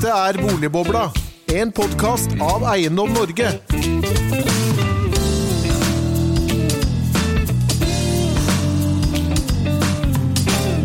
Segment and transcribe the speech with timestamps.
[0.00, 1.00] Dette er Boligbobla,
[1.60, 3.50] en podkast av Eiendom Norge.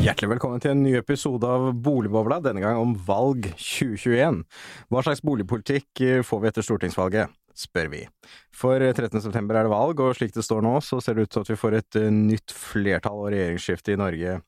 [0.04, 4.43] Hjertelig velkommen til en ny episode av Boligbobla, denne gang om valg 2021.
[4.91, 8.04] Hva slags boligpolitikk eh, får vi etter stortingsvalget, spør vi.
[8.52, 9.23] For 13.
[9.23, 11.55] september er det valg, og slik det står nå, så ser det ut til at
[11.55, 14.41] vi får et eh, nytt flertall og regjeringsskifte i Norge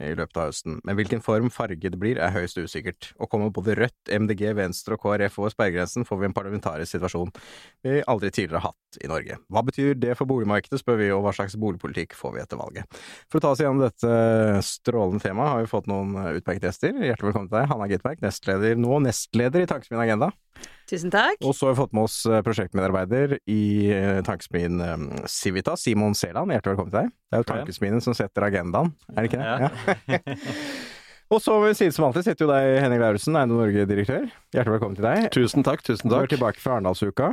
[0.00, 0.78] i løpet av høsten.
[0.86, 3.10] Men hvilken form farge det blir, er høyst usikkert.
[3.20, 7.32] Og kommer både Rødt, MDG, Venstre og KrF over sperregrensen, får vi en parlamentarisk situasjon
[7.84, 9.38] vi aldri tidligere har hatt i Norge.
[9.52, 13.00] Hva betyr det for boligmarkedet, spør vi, og hva slags boligpolitikk får vi etter valget?
[13.28, 14.12] For å ta oss igjennom dette
[14.66, 16.96] strålende temaet har vi fått noen utmerkede gjester.
[16.96, 20.32] Hjertelig velkommen til deg, Hanna Gitmark, nestleder, nå nestleder i Tankesmien Agenda.
[20.90, 21.38] Tusen takk.
[21.46, 23.60] Og så har vi fått med oss eh, prosjektmedarbeider i
[23.94, 26.52] eh, Tankesmien eh, Civita, Simon Seland.
[26.52, 27.12] Hjertelig velkommen til deg.
[27.30, 29.70] Det er jo Tankesmien som setter agendaen, er det ikke det?
[30.10, 30.18] Ja.
[31.32, 34.26] Og så ved siden som alltid sitter jo deg, Henning Lauritzen, Eiendom Norge-direktør.
[34.52, 35.30] Hjertelig velkommen til deg.
[35.32, 36.34] Tusen takk, tusen Du er takk.
[36.34, 37.30] tilbake fra Arendalsuka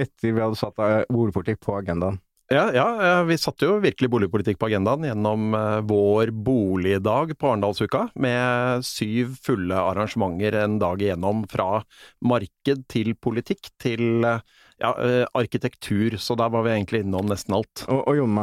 [0.00, 0.78] etter vi hadde satt
[1.12, 2.18] boligpolitikk på agendaen.
[2.52, 7.46] Ja, ja, ja, vi satte jo virkelig boligpolitikk på agendaen gjennom eh, vår boligdag på
[7.52, 11.84] Arendalsuka, med syv fulle arrangementer en dag igjennom, fra
[12.26, 14.42] marked til politikk til eh,
[14.82, 17.84] ja, eh, arkitektur, så der var vi egentlig innom nesten alt.
[17.86, 18.42] Og, og Jon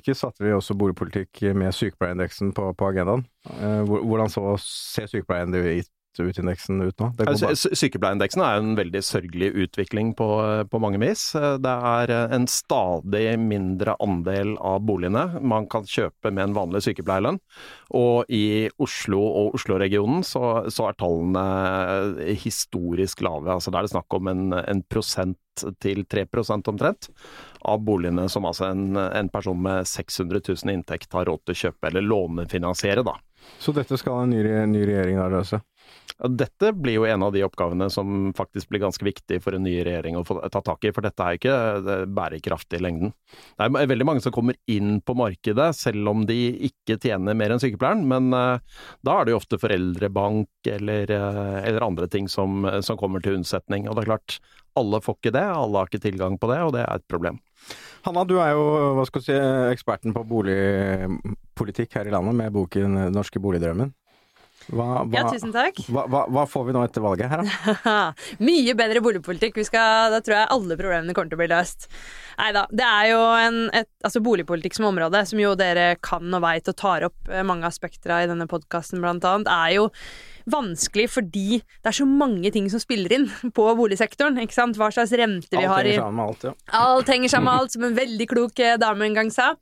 [0.00, 3.22] ikke satte vi også boligpolitikk med sykepleierindeksen på, på agendaen.
[3.54, 7.08] Eh, hvor- Hvordan så ser sykepleierindeksen ut nå?
[7.24, 7.54] Altså, bra.
[7.58, 10.28] sy- Sykepleierindeksen er en veldig sørgelig utvikling på,
[10.70, 11.26] på mange vis.
[11.34, 17.40] Det er en stadig mindre andel av boligene man kan kjøpe med en vanlig sykepleierlønn.
[17.94, 21.44] Og i Oslo og Oslo-regionen så, så er tallene
[22.40, 23.50] historisk lave.
[23.54, 25.38] Altså Da er det snakk om en, en prosent
[25.82, 26.24] til 3
[26.66, 27.08] omtrent
[27.64, 31.54] av boligene som altså en, en person med 600 000 i inntekt har råd til
[31.54, 33.14] å kjøpe, eller lånefinansiere, da.
[33.60, 34.40] Så dette skal en ny,
[34.72, 35.60] ny regjering da løse?
[36.14, 39.72] Dette blir jo en av de oppgavene som faktisk blir ganske viktig for en ny
[39.82, 43.10] regjering å få ta tak i, for dette er ikke er bærekraftig i lengden.
[43.58, 46.38] Det er veldig mange som kommer inn på markedet selv om de
[46.70, 51.58] ikke tjener mer enn sykepleieren, men eh, da er det jo ofte foreldrebank eller, eh,
[51.64, 53.90] eller andre ting som, som kommer til unnsetning.
[53.90, 54.38] Og det er klart,
[54.78, 57.42] alle får ikke det, alle har ikke tilgang på det, og det er et problem.
[58.06, 59.34] Hanna, du er jo si,
[59.72, 63.90] eksperten på boligpolitikk her i landet med boken norske boligdrømmen'.
[64.72, 65.80] Hva, hva, Ja, tusen takk.
[65.92, 67.94] hva, hva, får vi nå etter valget her, da?
[68.48, 69.58] Mye bedre boligpolitikk.
[69.60, 71.88] Vi skal, da tror jeg alle problemene kommer til å bli løst.
[72.40, 72.64] Nei da.
[72.72, 76.70] Det er jo en, et, altså boligpolitikk som område, som jo dere kan og veit
[76.70, 79.90] og tar opp eh, mange aspekter av i denne podkasten, blant annet, er jo
[80.50, 84.38] vanskelig fordi det er så mange ting som spiller inn på boligsektoren.
[84.44, 84.78] ikke sant?
[84.80, 86.54] Hva slags rente vi Alt har i henger sammen med alt, ja.
[86.80, 89.52] Alt henger sammen med alt, som en veldig klok eh, dame en gang sa.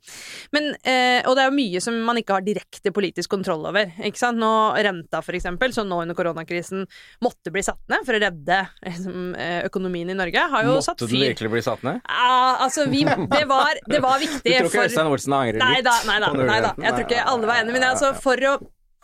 [0.55, 3.93] Men, eh, og det er jo mye som man ikke har direkte politisk kontroll over.
[4.03, 4.41] Ikke sant?
[4.43, 4.51] Nå,
[4.83, 6.85] renta, for eksempel, som nå under koronakrisen
[7.23, 9.35] måtte bli satt ned for å redde liksom,
[9.69, 11.99] økonomien i Norge, har jo satt fyr Måtte den virkelig bli satt ned?
[12.03, 15.63] Ja, altså, vi, det, var, det var Du tror ikke for Øystein Olsen angrer litt?
[15.63, 16.73] Nei da, nei da, nei da.
[16.81, 18.57] Jeg tror ikke alle var enige, men altså, for å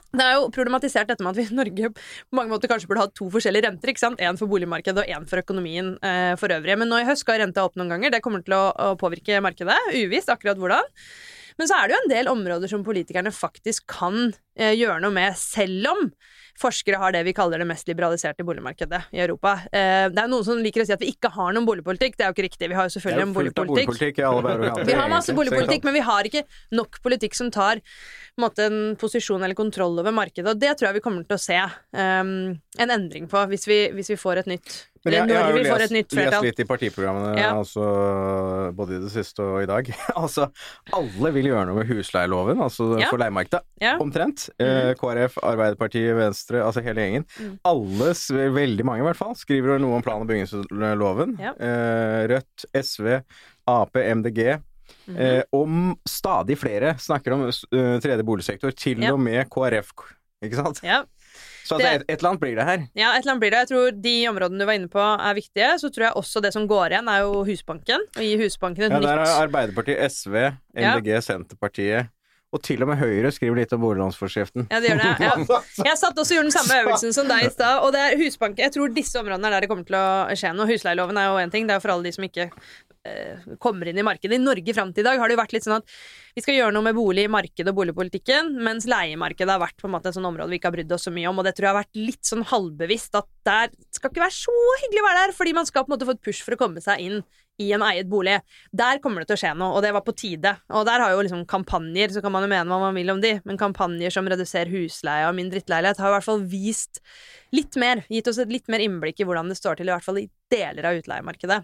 [0.09, 3.03] det er jo problematisert dette med at vi i Norge på mange måter kanskje burde
[3.05, 3.91] ha to forskjellige renter.
[3.91, 4.21] ikke sant?
[4.21, 6.77] Én for boligmarkedet og én for økonomien eh, for øvrig.
[6.81, 8.15] Men nå i høst skal renta opp noen ganger.
[8.15, 9.77] Det kommer til å, å påvirke markedet.
[9.93, 10.89] Uvisst akkurat hvordan.
[11.59, 15.15] Men så er det jo en del områder som politikerne faktisk kan eh, gjøre noe
[15.15, 16.05] med, selv om
[16.59, 19.55] forskere har det vi kaller det mest liberaliserte boligmarkedet i Europa.
[19.71, 22.17] Eh, det er noen som liker å si at vi ikke har noen boligpolitikk.
[22.17, 22.69] Det er jo ikke riktig.
[22.71, 23.91] Vi har jo selvfølgelig jo en boligpolitikk.
[23.91, 28.43] boligpolitikk kanter, Vi har masse boligpolitikk, men vi har ikke nok politikk som tar en,
[28.43, 30.47] måte, en posisjon eller kontroll over markedet.
[30.51, 32.33] Og det tror jeg vi kommer til å se um,
[32.79, 35.59] en endring på hvis vi, hvis vi får et nytt Men jeg, jeg har jo
[35.63, 37.51] lest, lest litt i partiprogrammene, Ja.
[37.55, 37.83] altså,
[38.75, 39.87] både i det siste og i dag.
[40.21, 40.49] altså,
[40.95, 43.07] alle vil gjøre noe med husleieloven, altså Ja.
[43.11, 43.95] for leiemarkedet, Ja.
[44.03, 44.49] omtrent.
[44.59, 44.93] Mm.
[44.99, 47.25] KrF, Arbeiderpartiet, Venstre, altså hele gjengen.
[47.39, 47.53] Mm.
[47.71, 48.13] Alle,
[48.59, 51.37] veldig mange i hvert fall, skriver noe om plan- og bygningsloven.
[51.39, 53.21] Eh, Rødt, SV,
[53.67, 54.57] Ap, MDG.
[54.59, 54.65] Mm
[55.09, 55.69] Eh, og
[56.09, 59.89] stadig flere snakker om eh, tredje boligsektor, til og med KrF.
[60.45, 60.81] Ikke sant?
[60.85, 61.03] Ja.
[61.69, 62.85] Så altså, Det- et, eller annet blir det her.
[62.97, 63.59] ja, et eller annet blir det.
[63.63, 65.71] Jeg tror de områdene du var inne på er viktige.
[65.77, 68.07] Så tror jeg også det som går igjen, er jo Husbanken.
[68.17, 72.09] Å gi Husbanken et Ja, der er Arbeiderpartiet, SV, MDG, Senterpartiet
[72.49, 74.65] og til og med Høyre skriver litt om boliglånsforskriften.
[74.71, 75.09] Ja, det gjør det.
[75.21, 75.61] Jeg,
[75.91, 77.83] Jeg satt også og gjorde den samme øvelsen som deg i stad.
[77.85, 78.63] Og det er Husbanken.
[78.65, 80.65] Jeg tror disse områdene er der det kommer til å skje noe.
[80.65, 81.67] Husleieloven er jo én ting.
[81.69, 82.49] Det er for alle de som ikke
[83.63, 84.35] kommer inn i markedet.
[84.35, 85.93] I Norge fram til i dag har det jo vært litt sånn at
[86.35, 89.95] vi skal gjøre noe med bolig, marked og boligpolitikken, mens leiemarkedet har vært på en
[89.95, 91.69] måte et sånn område vi ikke har brydd oss så mye om, og det tror
[91.69, 95.21] jeg har vært litt sånn halvbevisst at der skal ikke være så hyggelig å være
[95.23, 97.21] der, fordi man skal på en måte få et push for å komme seg inn
[97.59, 98.37] i en eiet bolig.
[98.71, 100.53] Der kommer det til å skje noe, og det var på tide.
[100.71, 103.19] Og der har jo liksom kampanjer, så kan man jo mene hva man vil om
[103.23, 107.01] de, men kampanjer som reduserer husleie og min drittleilighet, har i hvert fall vist
[107.55, 110.07] litt mer, gitt oss et litt mer innblikk i hvordan det står til, i hvert
[110.07, 111.59] fall i deler av utleiemarkedet.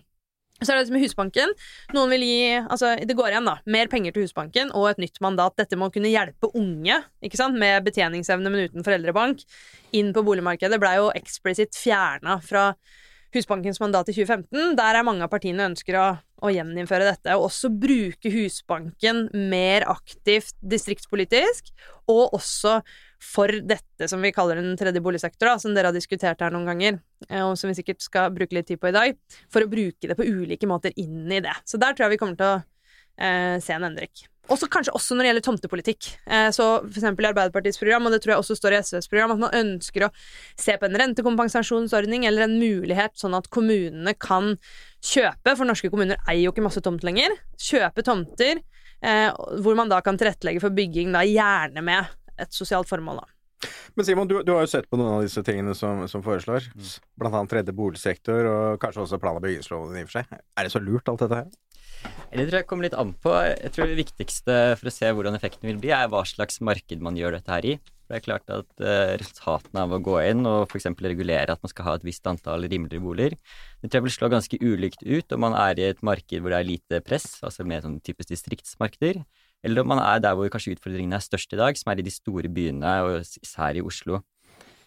[0.61, 1.51] Så er det dette med Husbanken.
[1.95, 3.57] Noen vil gi altså Det går igjen, da.
[3.67, 5.57] Mer penger til Husbanken og et nytt mandat.
[5.59, 7.59] Dette må kunne hjelpe unge ikke sant?
[7.59, 9.43] med betjeningsevne, men uten foreldrebank,
[9.95, 10.79] inn på boligmarkedet.
[10.79, 12.69] Blei jo eksplisitt fjerna fra
[13.35, 14.75] Husbankens mandat i 2015.
[14.77, 16.05] Der er mange av partiene ønsker å,
[16.43, 21.73] å gjeninnføre dette, og også bruke Husbanken mer aktivt distriktspolitisk,
[22.11, 22.79] og også
[23.25, 26.69] for dette som vi kaller den tredje boligsektor, da, som dere har diskutert her noen
[26.69, 29.17] ganger, eh, og som vi sikkert skal bruke litt tid på i dag,
[29.51, 31.55] for å bruke det på ulike måter inn i det.
[31.65, 32.55] Så der tror jeg vi kommer til å
[33.17, 34.13] eh, se en endring.
[34.51, 36.07] Også kanskje også når det gjelder tomtepolitikk.
[36.29, 39.09] Eh, så for eksempel i Arbeiderpartiets program, og det tror jeg også står i SVs
[39.09, 40.11] program, at man ønsker å
[40.61, 44.53] se på en rentekompensasjonsordning eller en mulighet sånn at kommunene kan
[45.05, 48.61] kjøpe, for norske kommuner eier jo ikke masse tomt lenger, kjøpe tomter
[49.01, 49.29] eh,
[49.65, 53.31] hvor man da kan tilrettelegge for bygging, da gjerne med et sosialt formål, da.
[53.95, 56.67] Men Simon, du, du, har jo sett på noen av disse tingene som, som foreslår.
[56.75, 56.89] Mm.
[57.21, 60.35] Blant annet tredje boligsektor, og kanskje også plan- og bygningsloven i og for seg.
[60.35, 61.47] Er det så lurt, alt dette her?
[62.35, 63.31] Det tror jeg kommer litt an på.
[63.47, 67.03] Jeg tror det viktigste for å se hvordan effekten vil bli, er hva slags marked
[67.03, 67.75] man gjør dette her i.
[68.05, 70.91] For det er klart at uh, Resultatene av å gå inn og f.eks.
[71.01, 73.37] regulere at man skal ha et visst antall rimeligere boliger,
[73.81, 76.53] det tror jeg vil slå ganske ulikt ut om man er i et marked hvor
[76.53, 79.23] det er lite press, altså mer sånn typisk distriktsmarkeder,
[79.65, 82.05] eller om man er der hvor kanskje utfordringene er størst i dag, som er i
[82.05, 84.21] de store byene, og især i Oslo.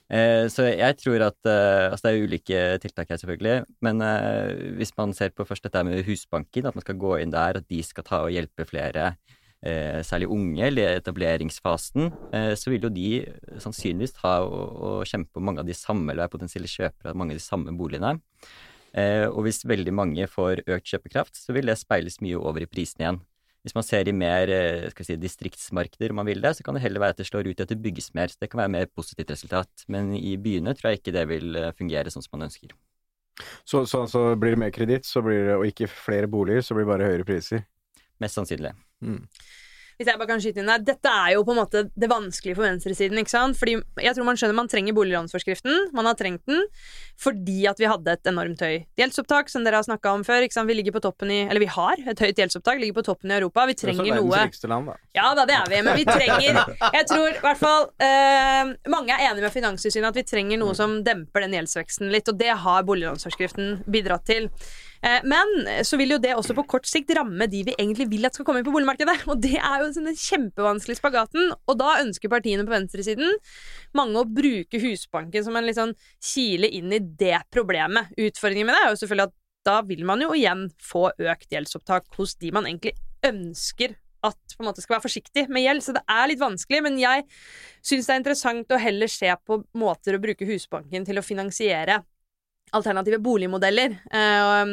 [0.08, 3.56] Eh, så jeg tror at eh, Altså, det er ulike tiltak her, selvfølgelig.
[3.84, 7.34] Men eh, hvis man ser på først dette med Husbanken, at man skal gå inn
[7.34, 9.14] der, at de skal ta og hjelpe flere,
[10.06, 12.12] særlig unge, eller etableringsfasen,
[12.54, 13.08] så vil jo de
[13.58, 17.34] sannsynligvis ta og, kjempe på mange av de samme, eller være potensielle kjøpere av mange
[17.34, 18.12] av de samme boligene.
[19.34, 23.02] Og hvis veldig mange får økt kjøpekraft, så vil det speiles mye over i prisen
[23.02, 23.18] igjen.
[23.68, 26.82] Hvis man ser i mer eh, si, distriktsmarkeder, om man vil det, så kan det
[26.86, 28.32] heller være at det slår ut i at det bygges mer.
[28.32, 29.84] Så det kan være mer positivt resultat.
[29.92, 32.72] Men i byene tror jeg ikke det vil eh, fungere sånn som man ønsker.
[33.68, 37.12] Så, så, så blir det mer kreditt, og ikke flere boliger, så blir det bare
[37.12, 37.62] høyere priser?
[38.18, 38.72] Mest sannsynlig.
[39.04, 39.26] Mm
[39.98, 42.54] hvis jeg bare kan skyte inn der, dette er jo på en måte det vanskelige
[42.54, 43.18] for venstresiden.
[43.18, 43.58] ikke sant?
[43.58, 45.88] Fordi jeg tror man skjønner man trenger boliglånsforskriften.
[45.96, 46.68] Man har trengt den
[47.18, 50.46] fordi at vi hadde et enormt høy gjeldsopptak, som dere har snakka om før.
[50.46, 50.70] ikke sant?
[50.70, 53.38] Vi ligger på toppen i Eller vi har et høyt gjeldsopptak, ligger på toppen i
[53.40, 53.66] Europa.
[53.66, 54.96] Vi trenger noe land, da.
[55.18, 55.82] Ja da, det er vi.
[55.82, 56.62] Men vi trenger
[56.94, 60.78] Jeg tror i hvert fall eh, Mange er enige med Finanstilsynet at vi trenger noe
[60.78, 64.46] som demper den gjeldsveksten litt, og det har boliglånsforskriften bidratt til.
[65.02, 68.28] Eh, men så vil jo det også på kort sikt ramme de vi egentlig vil
[68.28, 69.24] at skal komme inn på boligmarkedet.
[69.30, 71.52] Og det er jo den kjempevanskelige spagaten.
[71.68, 73.36] Og da ønsker partiene på venstresiden
[73.98, 75.94] mange å bruke Husbanken som en litt sånn
[76.32, 78.12] kile inn i det problemet.
[78.18, 82.06] Utfordringen med det er jo selvfølgelig at da vil man jo igjen få økt gjeldsopptak
[82.16, 82.94] hos de man egentlig
[83.26, 83.96] ønsker
[84.26, 85.84] at på en måte skal være forsiktig med gjeld.
[85.84, 87.24] Så det er litt vanskelig, men jeg
[87.86, 92.00] syns det er interessant å heller se på måter å bruke Husbanken til å finansiere
[92.76, 94.72] alternative boligmodeller, um,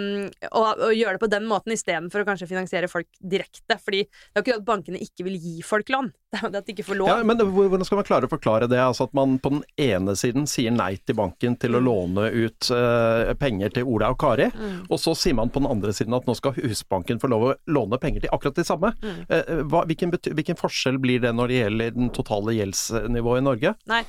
[0.51, 3.77] og, og, gjøre det på den måten istedenfor å kanskje finansiere folk direkte.
[3.81, 6.51] Fordi det er jo ikke at bankene ikke vil gi folk lån, det er jo
[6.51, 7.09] det at de ikke får lån.
[7.09, 8.79] Ja, men hvordan skal man klare å forklare det?
[8.81, 11.85] Altså at man på den ene siden sier nei til banken til å mm.
[11.85, 14.77] låne ut uh, penger til Ola og Kari, mm.
[14.89, 17.53] og så sier man på den andre siden at nå skal Husbanken få lov å
[17.71, 18.91] låne penger til akkurat det samme.
[19.01, 19.21] Mm.
[19.31, 23.75] Uh, hva, hvilken, hvilken, forskjell blir det når det gjelder den totale gjeldsnivået i Norge?
[23.91, 24.01] Nei,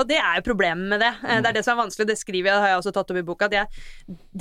[0.00, 1.12] og det er jo problemet med det.
[1.20, 3.26] Det er det som er vanskelig, det skriver jeg, har jeg også tatt opp i
[3.26, 3.88] boka, Det er,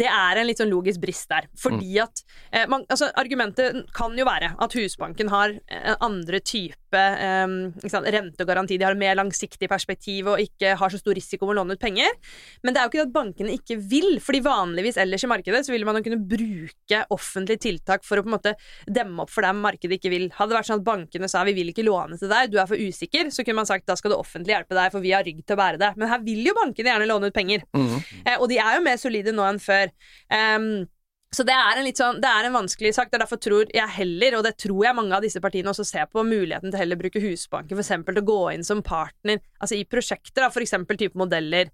[0.01, 1.49] det er en litt sånn logisk brist der.
[1.59, 2.03] Fordi mm.
[2.05, 5.55] at man, altså, Argumentet kan jo være at Husbanken har
[5.99, 6.39] andre
[6.89, 7.01] type
[7.45, 8.77] um, rente og garanti.
[8.77, 11.77] De har en mer langsiktig perspektiv og ikke har så stor risiko med å låne
[11.77, 12.09] ut penger.
[12.63, 14.19] Men det er jo ikke det at bankene ikke vil.
[14.19, 18.25] fordi vanligvis ellers i markedet så vil man jo kunne bruke offentlige tiltak for å
[18.25, 18.55] på en måte
[18.87, 20.29] demme opp for dem markedet ikke vil.
[20.35, 22.69] Hadde det vært sånn at bankene sa vi vil ikke låne til deg, du er
[22.69, 25.25] for usikker, så kunne man sagt da skal det offentlige hjelpe deg, for vi har
[25.25, 25.91] rygg til å bære det.
[25.99, 27.65] Men her vil jo bankene gjerne låne ut penger.
[27.75, 27.97] Mm.
[28.25, 29.93] Eh, og de er jo mer solide nå enn før.
[30.29, 30.71] Um,
[31.29, 33.11] så det er, en litt sånn, det er en vanskelig sak.
[33.11, 35.85] Det er derfor tror jeg heller, og det tror jeg mange av disse partiene også
[35.85, 39.37] ser på, muligheten til heller å bruke Husbanken eksempel til å gå inn som partner
[39.61, 41.69] altså i prosjekter, da, eksempel type modeller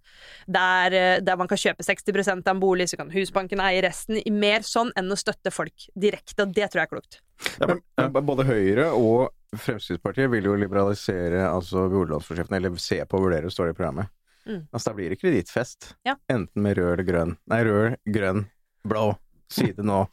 [0.51, 4.19] der, eh, der man kan kjøpe 60% av en bolig, så kan Husbanken eie resten.
[4.35, 7.19] Mer sånn enn å støtte folk direkte, og det tror jeg er klokt.
[7.61, 13.29] Ja, men, både Høyre og Fremskrittspartiet vil jo liberalisere altså boliglånsforskriften, eller se på og
[13.29, 14.11] vurdere, står det i programmet.
[14.45, 14.65] Mm.
[14.67, 15.93] Altså, da blir det kredittfest.
[16.03, 16.19] Ja.
[16.27, 17.37] Enten med rød eller grønn.
[17.47, 18.49] Nei, rød, grønn,
[18.83, 19.13] blå
[19.51, 20.03] side nå.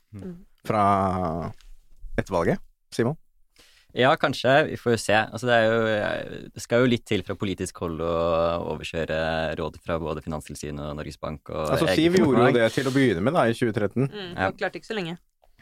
[0.67, 0.85] Fra
[2.19, 2.63] etter valget?
[2.93, 3.17] Simon?
[3.93, 4.53] Ja, kanskje.
[4.71, 5.17] Vi får jo se.
[5.17, 8.13] Altså, det, jo, det, skal jo litt til fra politisk hold å
[8.73, 9.19] overkjøre
[9.61, 11.53] råd fra både Finanstilsynet og Norges Bank.
[11.53, 14.09] Og altså, Siv gjorde jo det til å begynne med da, i 2013.
[14.09, 14.49] Mm, ja.
[14.57, 15.19] klarte ikke så lenge.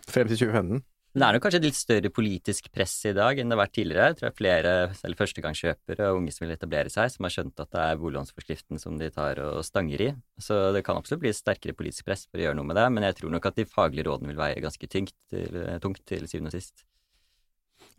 [0.07, 0.85] Frem til 2015.
[1.11, 3.73] Det er nok kanskje et litt større politisk press i dag enn det har vært
[3.75, 4.05] tidligere.
[4.13, 7.35] Jeg tror det er flere, selv førstegangskjøpere og unge som vil etablere seg, som har
[7.35, 10.09] skjønt at det er boliglånsforskriften som de tar og stanger i.
[10.39, 13.09] Så det kan absolutt bli sterkere politisk press for å gjøre noe med det, men
[13.09, 15.35] jeg tror nok at de faglige rådene vil veie ganske tungt
[15.83, 16.87] tungt til syvende og sist.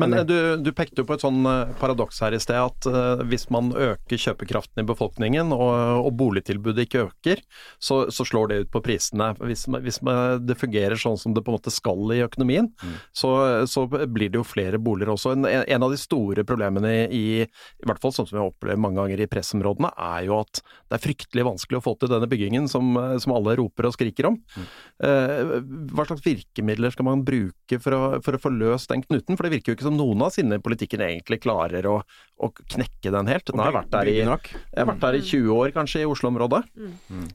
[0.02, 2.88] Men eh, du, du, pekte jo på et sånn eh, paradoks her i sted, at
[2.90, 5.72] uh, hvis man øker kjøpekraften i befolkningen og,
[6.06, 7.44] og boligtilbudet ikke øker,
[7.80, 9.32] så, så, slår det ut på prisene.
[9.42, 10.00] Hvis, hvis
[10.46, 12.98] det fungerer sånn som det på en måte skal i økonomien, mm.
[13.18, 13.32] så,
[13.70, 15.36] så, blir det jo flere boliger også.
[15.36, 18.82] En, en, av de store problemene i, i hvert fall sånn som vi har opplevd
[18.82, 22.30] mange ganger i pressområdene, er jo at det er fryktelig vanskelig å få til denne
[22.32, 24.40] byggingen som, som alle roper og skriker om.
[24.56, 24.70] Mm.
[25.02, 25.54] Uh,
[25.96, 29.38] hva slags virkemidler skal man bruke for å, for å få løst den knuten?
[29.38, 33.14] For det virker jo ikke som noen av sine politikken egentlig klarer å, å knekke
[33.14, 33.48] den helt.
[33.50, 36.64] Den har vært der i, jeg har vært der i 20 år, kanskje, i Oslo-området.
[36.78, 36.98] Mm.
[37.12, 37.30] Mm.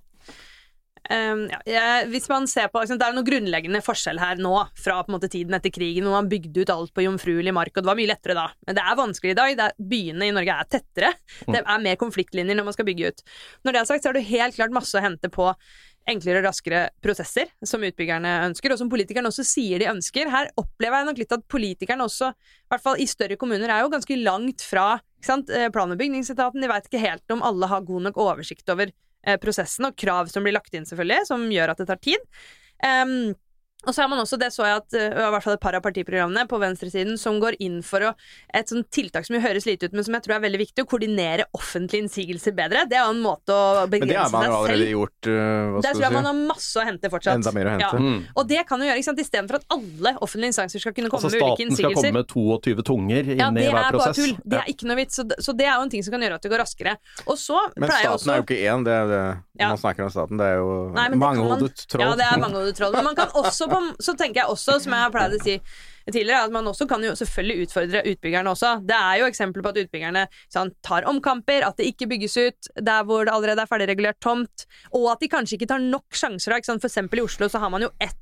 [1.06, 4.96] Um, ja, hvis man ser på, liksom, Det er noen grunnleggende forskjell her nå fra
[5.04, 7.84] på en måte, tiden etter krigen, hvor man bygde ut alt på jomfruelig mark, og
[7.84, 8.48] det var mye lettere da.
[8.66, 9.62] Men det er vanskelig i dag.
[9.68, 11.12] Er, byene i Norge er tettere.
[11.46, 11.52] Mm.
[11.52, 13.22] Det er mer konfliktlinjer når man skal bygge ut.
[13.62, 15.52] Når det er sagt, så har du helt klart masse å hente på
[16.10, 20.30] enklere og raskere prosesser, som utbyggerne ønsker, og som politikerne også sier de ønsker.
[20.32, 23.82] Her opplever jeg nok litt at politikerne også, i hvert fall i større kommuner, er
[23.82, 26.62] jo ganske langt fra eh, plan- og bygningsetaten.
[26.62, 30.30] De veit ikke helt om alle har god nok oversikt over eh, prosessen, og krav
[30.32, 32.30] som blir lagt inn, selvfølgelig, som gjør at det tar tid.
[32.84, 33.34] Um,
[33.86, 35.76] og så har man også, det så jeg at uh, i hvert fall et par
[35.78, 38.12] av partiprogrammene på venstresiden som går inn for å,
[38.56, 40.84] et sånt tiltak som jo høres lite ut, men som jeg tror er veldig viktig,
[40.86, 42.86] å koordinere offentlige innsigelser bedre.
[42.90, 44.88] Det er jo en måte å begrense seg selv Men det har man jo allerede
[44.90, 45.28] gjort.
[45.28, 47.40] Uh, Der tror jeg man har masse å hente fortsatt.
[47.42, 47.92] Enda mer å hente.
[47.92, 48.02] Ja.
[48.06, 48.18] Mm.
[48.34, 51.30] Og det kan jo gjøre, ikke sant, istedenfor at alle offentlige instanser skal kunne komme
[51.30, 51.94] altså, med ulike innsigelser.
[51.94, 53.92] Staten skal komme med 22 tunger inn ja, i hver prosess.
[53.92, 54.36] Ja, det er bare tull.
[54.42, 55.20] Det er ikke noe vits.
[55.20, 56.96] Så, så, det er jo en ting som kan gjøre at det går raskere.
[57.26, 58.32] Og så men staten også...
[58.34, 59.22] er jo ikke én, det er det
[59.58, 59.68] ja.
[59.68, 60.40] man snakker om staten.
[60.40, 60.70] Det er jo
[61.16, 62.04] mangehodet troll.
[62.04, 62.96] Ja, det er mangehodet troll.
[62.96, 65.56] Men man kan også på, så tenker jeg også, som jeg har pleid å si
[66.06, 68.72] tidligere, at man også kan jo selvfølgelig utfordre utbyggerne også.
[68.86, 72.70] Det er jo eksempler på at utbyggerne sånn, tar omkamper, at det ikke bygges ut
[72.78, 76.54] der hvor det allerede er ferdigregulert tomt, og at de kanskje ikke tar nok sjanser.
[76.54, 78.18] For eksempel i Oslo så har man jo ett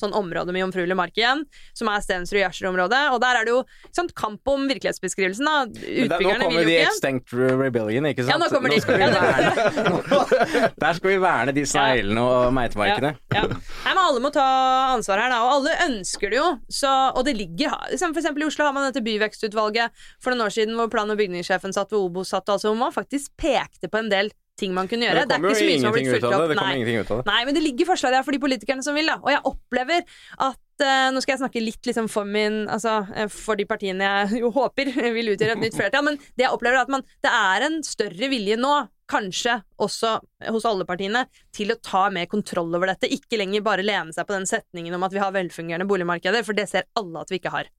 [0.00, 1.42] sånn område med jomfruelig mark igjen,
[1.76, 3.00] som er Stensrud-Gjersrud-området.
[3.14, 3.62] Og der er det jo
[3.96, 5.48] sånn, kamp om virkelighetsbeskrivelsen.
[5.48, 5.54] da.
[5.66, 8.34] Utbyggerne vil jo ikke Nå kommer de Extinct Rebellion, ikke sant?
[8.34, 8.76] Ja, nå kommer de.
[8.76, 13.14] Nå skal verne, der skal vi verne de sneglene og meitemarkene.
[13.32, 13.60] Ja, ja.
[13.86, 14.46] Nei, men alle må ta
[14.92, 15.42] ansvar her, da.
[15.46, 16.48] Og alle ønsker det jo.
[16.68, 20.46] Så, og det ligger som For eksempel i Oslo har man dette byvekstutvalget for noen
[20.46, 23.88] år siden hvor plan- og bygningssjefen satt ved Obos satt, altså, hvor man faktisk pekte
[23.88, 25.24] på en del ting man kunne gjøre.
[25.24, 26.46] Det, det, er ikke så mye som har blitt fulgt opp.
[26.50, 27.24] Det Nei.
[27.28, 29.18] Nei, men det ligger forslag der for de politikerne som vil, da.
[29.22, 30.02] Og jeg opplever
[30.48, 34.10] at uh, Nå skal jeg snakke litt liksom, for min Altså uh, for de partiene
[34.10, 37.06] jeg jo håper vil utgjøre et nytt flertall, men det jeg opplever, er at man,
[37.24, 38.74] det er en større vilje nå,
[39.10, 40.16] kanskje også
[40.50, 43.10] hos alle partiene, til å ta mer kontroll over dette.
[43.12, 46.58] Ikke lenger bare lene seg på den setningen om at vi har velfungerende boligmarkeder, for
[46.58, 47.70] det ser alle at vi ikke har.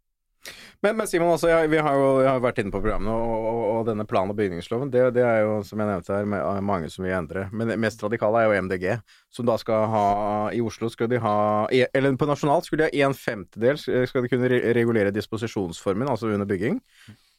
[0.85, 3.61] Men, men Simon, altså, ja, vi har jo har vært inne på programmet, og, og,
[3.71, 6.91] og, denne plan- og bygningsloven, det, det, er jo, som jeg nevnte her, med, mange
[6.93, 7.47] som vil endre.
[7.51, 8.85] Men det mest radikale er jo MDG,
[9.33, 10.07] som da skal ha
[10.53, 11.37] I Oslo skal de ha
[11.73, 16.49] Eller på nasjonalt skulle de ha en femtedel skal de kunne regulere disposisjonsformen, altså under
[16.49, 16.77] bygging.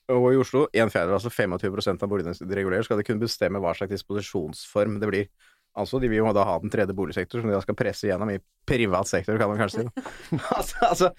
[0.08, 3.60] Og i Oslo en fjerdedel, altså 25 av boligene de regulerer, skal de kunne bestemme
[3.60, 5.30] hva slags disposisjonsform det blir.
[5.78, 8.32] Altså, de vil jo da ha den tredje boligsektor, som de da skal presse gjennom
[8.32, 10.06] i privat sektor, kan man kanskje si.
[10.56, 11.10] altså, altså,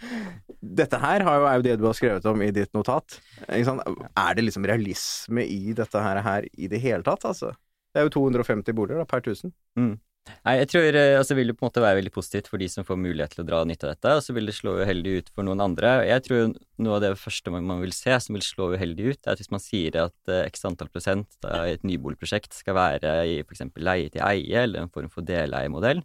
[0.59, 3.19] dette her jo, er jo det du har skrevet om i ditt notat.
[3.47, 7.53] Er det liksom realisme i dette her, her i det hele tatt, altså?
[7.89, 9.53] Det er jo 250 boliger da, per 1000.
[9.79, 9.95] Mm.
[10.45, 12.69] Nei, jeg tror eh, altså vil det på en måte være veldig positivt for de
[12.71, 15.15] som får mulighet til å dra nytte av dette, og så vil det slå uheldig
[15.19, 15.93] ut for noen andre.
[16.07, 19.35] Jeg tror noe av det første man vil se som vil slå uheldig ut, er
[19.35, 23.39] at hvis man sier at eh, x antall prosent i et nyboligprosjekt skal være i
[23.43, 23.67] f.eks.
[23.79, 26.03] leie til eie eller en form for deleiemodell,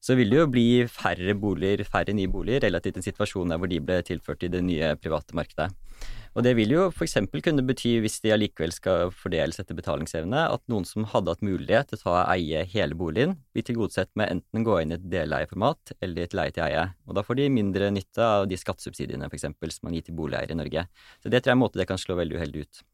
[0.00, 3.70] så vil det jo bli færre boliger, færre nye boliger relativt en situasjon der hvor
[3.70, 5.72] de ble tilført i det nye private markedet.
[6.38, 7.16] Og det vil jo f.eks.
[7.42, 11.90] kunne bety, hvis de allikevel skal fordeles etter betalingsevne, at noen som hadde hatt mulighet
[11.90, 14.98] til å ta og eie hele boligen, blir tilgodesett med enten å gå inn i
[14.98, 16.84] et deleieformat eller et leie til eie.
[17.08, 19.48] Og da får de mindre nytte av de skattesubsidiene f.eks.
[19.48, 20.86] som man gir til boligeiere i Norge.
[21.18, 22.84] Så det tror jeg er en måte det kan slå veldig uheldig ut.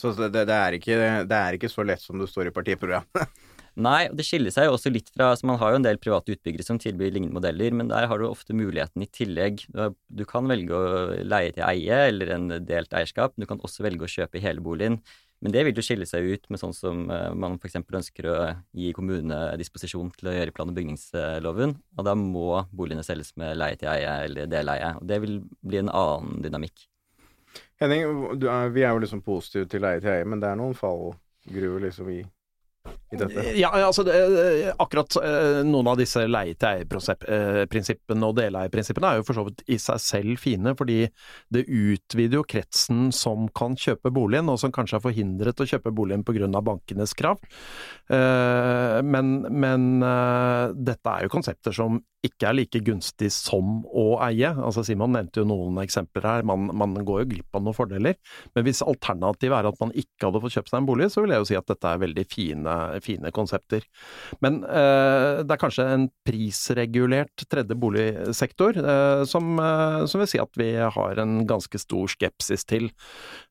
[0.00, 3.40] Så det, det, er ikke, det, er ikke, så lett som det står i partiprogrammet?
[3.80, 6.00] Nei, og det skiller seg jo også litt fra altså Man har jo en del
[6.00, 9.64] private utbyggere som tilbyr lignende modeller, men der har du ofte muligheten i tillegg.
[10.12, 13.86] Du kan velge å leie til eie eller en delt eierskap, men du kan også
[13.86, 15.00] velge å kjøpe hele boligen
[15.42, 17.80] Men det vil jo skille seg ut med sånn som eh, man f.eks.
[17.80, 18.36] ønsker å
[18.78, 21.74] gi kommunene disposisjon til å gjøre i plan- og bygningsloven.
[21.96, 24.92] Og da må boligene selges med leie til eie eller deleie.
[25.00, 26.84] Og det vil bli en annen dynamikk.
[27.82, 28.06] Henning,
[28.38, 31.88] er, vi er jo liksom positive til leie til eie, men det er noen fallgruver
[31.88, 32.20] liksom i
[33.12, 33.44] i dette?
[33.60, 34.16] Ja, altså det,
[34.82, 40.02] akkurat eh, noen av disse leie-til-eie-prinsippene og deleie-prinsippene er jo for så vidt i seg
[40.02, 41.00] selv fine, fordi
[41.52, 45.94] det utvider jo kretsen som kan kjøpe boligen, og som kanskje er forhindret å kjøpe
[45.94, 46.48] boligen pga.
[46.62, 47.42] bankenes krav.
[48.12, 54.04] Eh, men, men eh, dette er jo konsepter som ikke er like gunstig som å
[54.22, 54.52] eie.
[54.52, 58.18] Altså Simon nevnte jo noen eksempler her, man, man går jo glipp av noen fordeler.
[58.54, 61.34] Men hvis alternativet er at man ikke hadde fått kjøpt seg en bolig, så vil
[61.34, 63.84] jeg jo si at dette er veldig fine fine konsepter.
[64.44, 70.40] Men eh, det er kanskje en prisregulert tredje boligsektor eh, som, eh, som, vil si
[70.42, 72.90] at vi har en ganske stor skepsis til.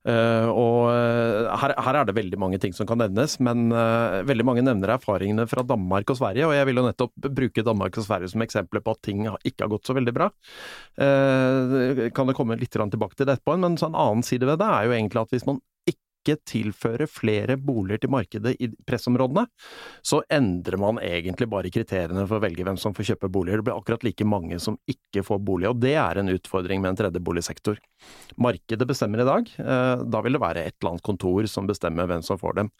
[0.08, 4.22] Eh, og eh, her, her, er det veldig mange ting som kan nevnes, men eh,
[4.28, 8.00] veldig mange nevner erfaringene fra Danmark og Sverige, og jeg vil jo nettopp bruke Danmark
[8.00, 10.30] og Sverige som eksempler på at ting ikke har gått så veldig bra.
[10.98, 14.88] kan det komme litt tilbake til det etterpå, men en annen side ved det er
[14.88, 15.60] jo egentlig at hvis man
[16.22, 19.48] ikke tilføre flere boliger til markedet i pressområdene,
[20.06, 23.62] så endrer man egentlig bare kriteriene for å velge hvem som får kjøpe boliger.
[23.62, 26.94] Det blir akkurat like mange som ikke får bolig, og det er en utfordring med
[26.94, 27.80] en tredje boligsektor.
[28.42, 32.10] Markedet bestemmer i dag, eh, da vil det være et eller annet kontor som bestemmer
[32.10, 32.72] hvem som får dem.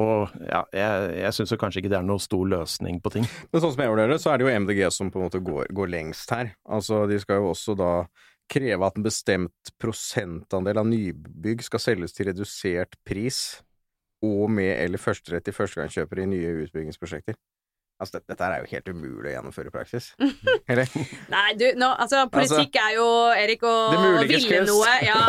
[0.00, 3.28] Og ja, jeg, jeg syns kanskje ikke det er noen stor løsning på ting.
[3.52, 5.42] Men sånn som jeg vurderer det, så er det jo MDG som på en måte
[5.44, 6.54] går, går lengst her.
[6.68, 7.92] Altså, de skal jo også da
[8.52, 13.62] kreve at en bestemt prosentandel av nybygg skal selges til redusert pris
[14.22, 17.38] og med eller førsterett til førstegangskjøpere i nye utbyggingsprosjekter.
[18.02, 20.08] Altså, dette, dette, er jo helt umulig å gjennomføre i praksis.
[20.70, 20.88] Eller?
[21.30, 23.04] Nei, du, nå, altså, politikk altså, er jo,
[23.38, 23.74] Erik, å
[24.26, 24.94] ville noe.
[25.06, 25.20] Ja,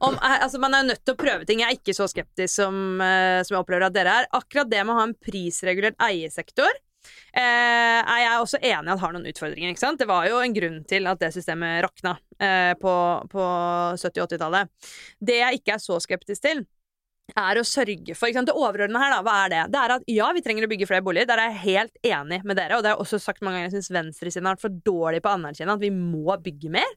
[0.00, 1.60] om, eh, altså, man er nødt til å prøve ting.
[1.60, 4.30] Jeg er ikke så skeptisk som, uh, som jeg opplever at dere er.
[4.38, 6.80] Akkurat det med å ha en prisregulert eiersektor eh,
[7.42, 9.72] er jeg også enig i at har noen utfordringer.
[9.72, 10.00] ikke sant?
[10.00, 12.94] Det var jo en grunn til at det systemet rakna eh, på,
[13.32, 13.46] på
[13.96, 14.92] 70-80-tallet.
[15.18, 16.64] Det jeg ikke er så skeptisk til,
[17.38, 19.62] er å sørge for Det overordnede her, da, hva er det?
[19.72, 21.28] Det er at ja, vi trenger å bygge flere boliger.
[21.30, 23.70] Der er jeg helt enig med dere, og det har jeg også sagt mange ganger.
[23.70, 26.94] Jeg syns venstresiden har vært for dårlig på å anerkjenne at vi må bygge mer.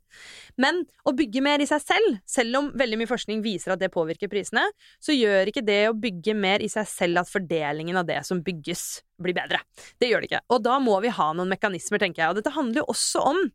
[0.62, 3.92] Men å bygge mer i seg selv, selv om veldig mye forskning viser at det
[3.94, 4.66] påvirker prisene,
[5.04, 8.44] så gjør ikke det å bygge mer i seg selv at fordelingen av det som
[8.46, 8.86] bygges,
[9.22, 9.62] blir bedre.
[10.02, 10.42] Det gjør det ikke.
[10.52, 12.34] Og da må vi ha noen mekanismer, tenker jeg.
[12.34, 13.46] Og dette handler jo også om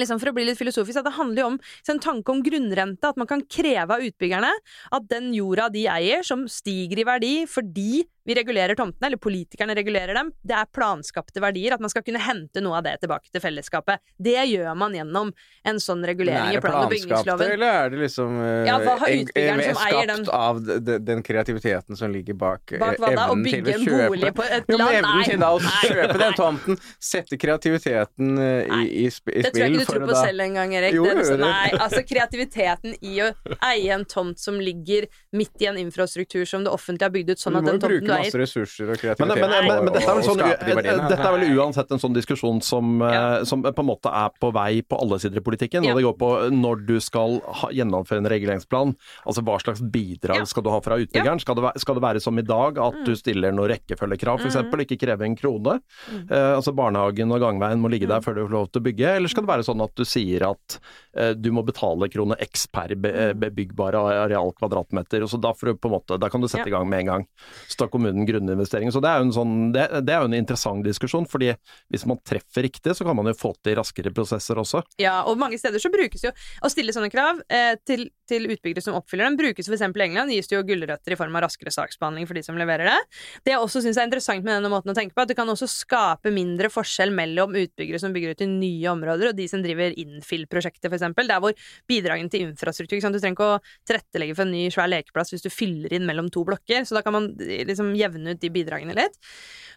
[0.00, 1.58] liksom for å bli litt filosofisk, at det handler jo om
[1.92, 3.10] en tanke om grunnrente.
[3.12, 4.52] At man kan kreve av utbyggerne
[4.96, 9.74] at den jorda de eier, som stiger i verdi fordi vi regulerer tomtene, eller politikerne
[9.74, 10.32] regulerer dem.
[10.42, 11.74] Det er planskapte verdier.
[11.74, 14.02] At man skal kunne hente noe av det tilbake til fellesskapet.
[14.18, 15.32] Det gjør man gjennom
[15.66, 17.54] en sånn regulering i plan- og bygningsloven.
[17.56, 20.24] Eller er det liksom uh, ja, utbyggeren som eier den?
[20.26, 23.26] Skapt av den, den kreativiteten som ligger bak, bak hva da?
[23.32, 24.84] Å bygge en bolig på et land?
[24.84, 29.42] Jo, evnen til å kjøpe den tomten, sette kreativiteten uh, i, i, i, spill.
[29.42, 30.22] Det tror jeg ikke du tror på da...
[30.28, 30.96] selv engang, Erik.
[30.98, 33.32] Jo, den, nei, altså kreativiteten i å
[33.72, 37.42] eie en tomt som ligger midt i en infrastruktur som det offentlige har bygd ut,
[37.42, 39.22] sånn at den tomten masse ressurser og kreativitet.
[39.22, 42.98] Men, men, men, men dette, er sånn, dette, er vel uansett en sånn diskusjon som,
[43.02, 43.22] ja.
[43.40, 45.86] Eh, som, på en måte er på vei på alle sider i politikken.
[45.86, 45.94] Ja.
[45.94, 48.94] Og det går på når du skal ha, gjennomføre en reguleringsplan,
[49.26, 50.48] altså hva slags bidrag ja.
[50.48, 51.42] skal du ha fra utbyggeren?
[51.42, 53.04] Skal det, være, skal, det være, som i dag, at mm.
[53.08, 54.84] du stiller noen rekkefølgekrav f.eks., mm.
[54.86, 55.78] ikke krever en krone?
[56.08, 56.24] Mm.
[56.30, 58.26] Uh, altså barnehagen og gangveien må ligge der mm.
[58.26, 60.46] før du får lov til å bygge, eller skal det være sånn at du sier
[60.46, 60.78] at
[61.18, 63.38] eh, du må betale krone x per mm.
[63.40, 66.68] bebyggbare areal kvadratmeter, og så da, får du på en måte, da kan du sette
[66.70, 67.26] i gang med en gang.
[67.68, 68.92] Så da kommunen grunninvestering.
[68.92, 71.52] Så det er jo en, sånn, det, det er jo en interessant diskusjon, fordi
[71.92, 74.82] hvis man treffer riktig, så kan man jo få til raskere prosesser også.
[75.00, 78.84] Ja, og mange steder så brukes jo å stille sånne krav eh, til, til, utbyggere
[78.84, 79.84] som oppfyller dem, brukes f.eks.
[79.86, 82.90] i England, gis det jo gulrøtter i form av raskere saksbehandling for de som leverer
[82.90, 82.98] det.
[83.46, 85.50] Det jeg også syns er interessant med denne måten å tenke på, at det kan
[85.50, 89.62] også skape mindre forskjell mellom utbyggere som bygger ut i nye områder, og de som
[89.64, 91.08] driver infill-prosjekter, f.eks.
[91.22, 91.54] Der hvor
[91.88, 95.48] bidragene til infrastruktur Du trenger ikke å tilrettelegge for en ny svær lekeplass hvis du
[95.52, 99.18] fyller inn mellom to blokker, så da kan man liksom jevne ut de bidragene litt,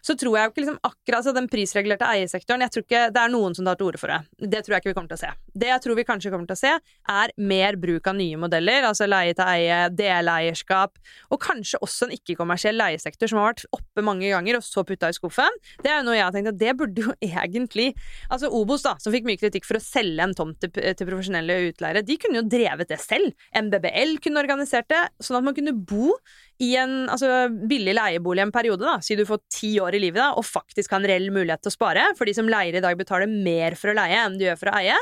[0.06, 3.32] så tror jeg ikke liksom akkurat altså den prisregulerte eiersektoren Jeg tror ikke det er
[3.32, 4.18] noen som tar til orde for det.
[4.52, 5.30] Det tror jeg ikke vi kommer til å se.
[5.56, 6.72] Det jeg tror vi kanskje kommer til å se,
[7.16, 11.00] er mer bruk av nye modeller, altså leie til eie, deleierskap,
[11.32, 15.10] og kanskje også en ikke-kommersiell leiesektor som har vært oppe mange ganger, og så putta
[15.10, 15.60] i skuffen.
[15.82, 17.88] Det er jo noe jeg har tenkt at det burde jo egentlig
[18.30, 21.58] Altså Obos, da, som fikk mye kritikk for å selge en tomt til, til profesjonelle
[21.70, 23.32] utleiere, de kunne jo drevet det selv.
[23.56, 26.14] MBBL kunne organisert det, sånn at man kunne bo
[26.62, 30.22] i en altså, billig leiebolig en periode, da, si du får ti år i livet
[30.22, 32.82] da, og faktisk har en reell mulighet til å spare, for de som leier i
[32.84, 34.96] dag betaler mer for å leie enn de gjør for å eie,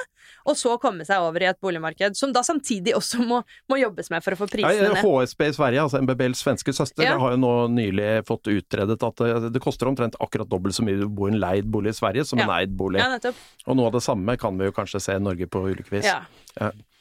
[0.48, 4.08] og så komme seg over i et boligmarked som da samtidig også må, må jobbes
[4.12, 5.02] med for å få prisene ned.
[5.04, 7.18] HSB i Sverige, altså MBBLs svenske søster, Ja.
[7.20, 11.04] har jo nå nylig fått utredet at det, det koster omtrent akkurat dobbelt så mye
[11.04, 12.60] å bo i en leid bolig i Sverige som en Ja.
[12.62, 13.00] eid bolig.
[13.04, 13.32] Ja.
[13.68, 16.08] Og noe av det samme kan vi jo kanskje se i Norge på ulike vis.
[16.08, 16.22] Ja.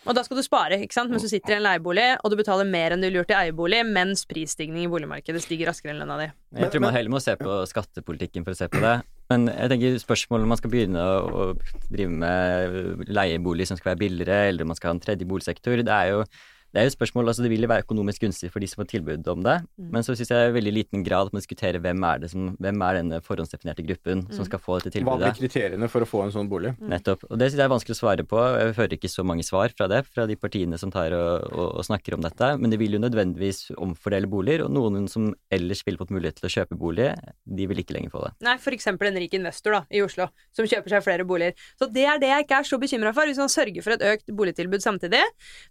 [0.03, 1.11] Og da skal du spare, ikke sant?
[1.13, 3.37] mens du sitter i en leiebolig, og du betaler mer enn du ville gjort i
[3.39, 6.29] eierbolig, mens prisstigning i boligmarkedet stiger raskere enn lønna di.
[6.59, 8.97] Jeg tror man heller må se på skattepolitikken for å se på det.
[9.31, 11.45] Men jeg tenker spørsmålet om man skal begynne å
[11.87, 15.79] drive med leiebolig som skal være billigere, eller om man skal ha en tredje boligsektor,
[15.87, 16.25] det er jo
[16.73, 18.81] det er jo et spørsmål, altså det vil jo være økonomisk gunstig for de som
[18.81, 19.55] får tilbud om det,
[19.93, 22.47] men så syns jeg i veldig liten grad at man diskuterer hvem er det som,
[22.57, 26.23] hvem er denne forhåndsdefinerte gruppen som skal få dette Hva blir kriteriene for å få
[26.25, 26.73] en sånn bolig?
[26.81, 27.27] Nettopp.
[27.29, 28.39] Og det syns jeg er vanskelig å svare på.
[28.41, 31.67] Jeg hører ikke så mange svar fra det, fra de partiene som tar og, og,
[31.77, 32.49] og snakker om dette.
[32.57, 36.49] Men det vil jo nødvendigvis omfordele boliger, og noen som ellers ville fått mulighet til
[36.49, 37.11] å kjøpe bolig,
[37.45, 38.33] de vil ikke lenger få det.
[38.49, 41.53] Nei, for eksempel en rik investor da, i Oslo, som kjøper seg flere boliger.
[41.77, 43.29] Så det er det jeg ikke er så bekymra for.
[43.29, 45.21] Hvis man sørger for et økt boligtilbud samtidig,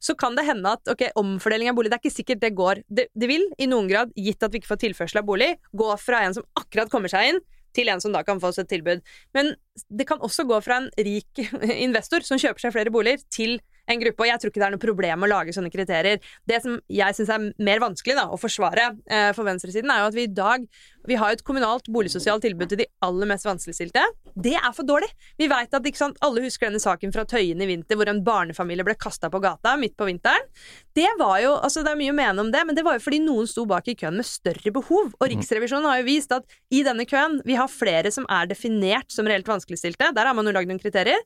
[0.02, 2.82] så kan det hende at ok, omfordeling av bolig, det er ikke sikkert det går.
[2.88, 5.90] Det, det vil, i noen grad, gitt at vi ikke får tilførsel av bolig, gå
[6.00, 8.68] fra en som akkurat kommer seg inn, til en som da kan få oss et
[8.68, 9.00] tilbud.
[9.36, 9.54] Men
[9.88, 11.40] det kan også gå fra en rik
[11.86, 13.58] investor som kjøper seg flere boliger, til
[13.90, 16.20] en gruppe, og jeg tror ikke det er noe problem å lage sånne kriterier.
[16.46, 20.10] Det som jeg syns er mer vanskelig da, å forsvare eh, for venstresiden, er jo
[20.12, 20.66] at vi i dag
[21.08, 24.02] vi har et kommunalt boligsosialt tilbud til de aller mest vanskeligstilte.
[24.34, 25.08] Det er for dårlig!
[25.40, 28.86] Vi vet at sant, Alle husker denne saken fra Tøyen i vinter, hvor en barnefamilie
[28.86, 30.46] ble kasta på gata midt på vinteren.
[30.94, 33.04] Det var jo, altså det er mye å mene om det, men det var jo
[33.04, 35.12] fordi noen sto bak i køen med større behov.
[35.18, 39.10] Og Riksrevisjonen har jo vist at i denne køen vi har flere som er definert
[39.12, 41.20] som reelt vanskeligstilte, der har man jo lagd noen kriterier,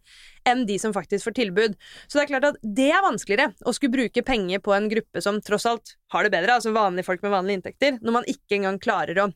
[0.46, 1.78] enn de som faktisk får tilbud.
[2.06, 5.22] Så det er klart at det er vanskeligere å skulle bruke penger på en gruppe
[5.24, 8.60] som tross alt har det bedre, altså vanlige folk med vanlige inntekter, når man ikke
[8.60, 9.32] engang klarer å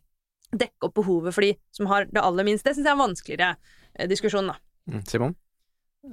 [0.57, 2.67] dekke opp behovet for de som har det aller minst.
[2.67, 3.53] Det syns jeg er en vanskeligere
[3.95, 4.59] eh, diskusjon, da.
[4.91, 5.05] Mm.
[5.09, 5.37] Simon?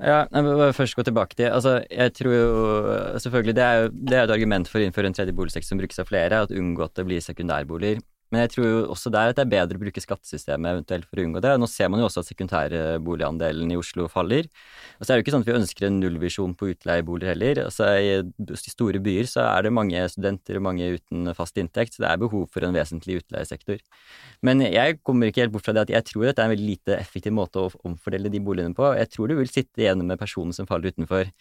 [0.04, 3.78] Ja, jeg vil bare først gå tilbake til Altså, jeg tror jo Selvfølgelig, det er
[3.80, 6.42] jo det er et argument for å innføre en tredje boligsektor som brukes av flere,
[6.44, 8.02] at unngå at det blir sekundærboliger.
[8.34, 11.20] Men jeg tror jo også der at det er bedre å bruke skattesystemet eventuelt for
[11.20, 11.54] å unngå det.
[11.62, 14.50] Nå ser man jo også at sekundærboligandelen i Oslo faller.
[14.98, 17.62] Og så er det jo ikke sånn at vi ønsker en nullvisjon på utleieboliger heller.
[17.70, 22.04] Altså I store byer så er det mange studenter og mange uten fast inntekt, så
[22.04, 23.80] det er behov for en vesentlig utleiesektor.
[24.44, 26.68] Men jeg kommer ikke helt bort fra det at jeg tror dette er en veldig
[26.74, 28.92] lite effektiv måte å omfordele de boligene på.
[28.98, 31.32] Jeg tror du vil sitte igjen med personer som faller utenfor.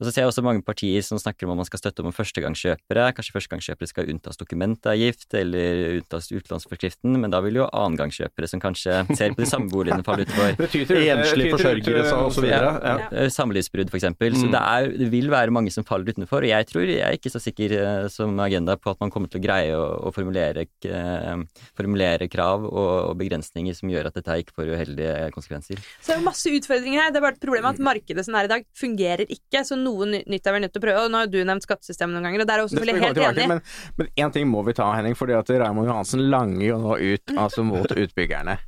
[0.00, 2.10] Og så ser jeg også mange partier som snakker om at man skal støtte om
[2.14, 3.04] førstegangskjøpere.
[3.14, 8.96] Kanskje førstegangskjøpere skal unntas dokumentavgift eller unntas utlånsforskriften, men da vil jo annengangskjøpere som kanskje
[9.14, 10.58] ser på de samme boligene, falle utenfor.
[11.04, 12.48] Enslige forsørgere osv.
[12.48, 12.60] Ja.
[12.74, 12.94] Ja.
[13.12, 14.34] Eh, Samlivsbrudd, for eksempel.
[14.38, 14.52] Så Mm.
[14.52, 16.42] det, er, det vil være mange som faller utenfor.
[16.44, 19.30] Og jeg tror, jeg er ikke så sikker eh, som agenda på at man kommer
[19.30, 21.44] til å greie å, å formulere, eh,
[21.78, 25.80] formulere krav og, og begrensninger som gjør at dette ikke får uheldige konsekvenser.
[26.02, 27.14] Så det er masse utfordringer her.
[27.14, 29.64] Det er bare et problem at markedet som er i dag, fungerer ikke.
[29.64, 31.06] Så noe nytt er vi nødt til å prøve.
[31.06, 33.18] Og nå har du nevnt skattesystemet noen ganger, og der er jeg også selvfølgelig helt
[33.20, 33.48] tilbake enig.
[33.54, 37.00] men, men én ting må vi ta, Henning, fordi at Raymond Johansen langer jo nå
[37.00, 38.58] ut altså mot utbyggerne.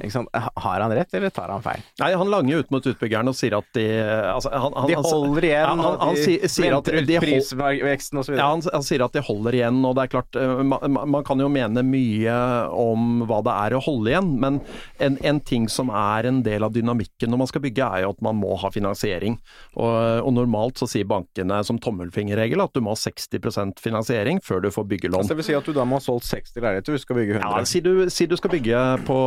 [0.00, 0.30] Ikke sant?
[0.34, 1.82] Har han rett, eller tar han feil?
[2.00, 5.46] Nei, han langer ut mot utbyggerne og sier at de altså, han, han, De holder
[5.50, 8.34] igjen, Ja, han, han, de sier, sier at de hold, prisveksten osv.
[8.36, 11.26] ja, han, han sier at de holder igjen, og det er klart eh, man, man
[11.26, 12.36] kan jo mene mye
[12.74, 14.60] om hva det er å holde igjen, men
[15.02, 18.14] en, en ting som er en del av dynamikken når man skal bygge, er jo
[18.14, 19.38] at man må ha finansiering.
[19.76, 24.64] Og, og normalt så sier bankene som tommelfingerregel at du må ha 60% finansiering før
[24.64, 25.24] du får byggelån.
[25.26, 27.38] Så det vil si at du da må ha solgt 60 leiligheter, du skal bygge
[27.38, 27.50] 100.
[27.50, 29.18] Ja, si du, si du skal bygge på,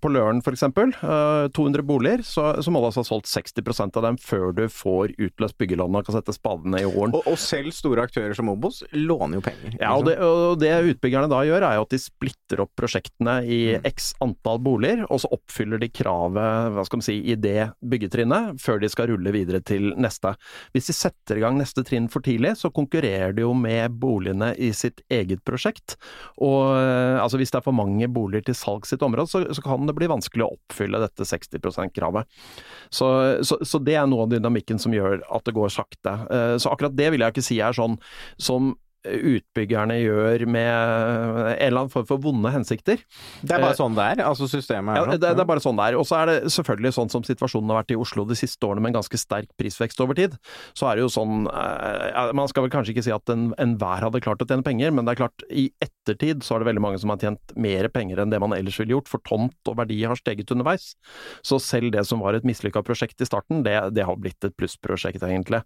[0.00, 4.06] på Løren f.eks., uh, 200 boliger, så, så må du altså ha solgt 60% av
[4.08, 7.16] dem før du får utløst byggelånet og kan sette spadene i jorden.
[7.16, 9.76] og, og selv store aktører som Obos låner jo penger.
[9.80, 13.36] Ja, og det, og det utbyggerne da gjør, er jo at de splitter opp prosjektene
[13.44, 17.70] i x antall boliger, og så oppfyller de kravet hva skal man si, i det
[17.84, 20.34] byggetrinnet før de skal rulle videre til neste.
[20.74, 24.52] Hvis de setter i gang neste trinn for tidlig, så konkurrerer de jo med boligene
[24.60, 25.96] i sitt eget prosjekt.
[26.42, 29.44] Og eh, altså hvis det er for mange boliger til salgs i et område, så,
[29.56, 32.28] så kan det bli vanskelig å oppfylle dette 60 %-kravet.
[32.90, 33.08] Så,
[33.46, 36.16] så, så det er noe av dynamikken som gjør at det går sakte.
[36.30, 37.98] Eh, Så akkurat det vil jeg ikke si er sånn
[38.38, 43.02] som utbyggerne gjør med en eller annen form for vonde hensikter.
[43.44, 44.22] Det er bare sånn det er?
[44.26, 45.20] Altså systemet er Ja, sånn?
[45.20, 45.98] det, det er bare sånn det er.
[46.00, 48.84] Og så er det selvfølgelig sånn som situasjonen har vært i Oslo de siste årene
[48.84, 50.36] med en ganske sterk prisvekst over tid.
[50.76, 54.04] Så er det jo sånn eh, Man skal vel kanskje ikke si at en- enhver
[54.06, 56.84] hadde klart å tjene penger, men det er klart, i ettertid så er det veldig
[56.84, 59.76] mange som har tjent mer penger enn det man ellers ville gjort, for tomt og
[59.78, 60.94] verdi har steget underveis.
[61.44, 64.56] Så selv det som var et mislykka prosjekt i starten, det, det har blitt et
[64.56, 65.62] plussprosjekt, egentlig.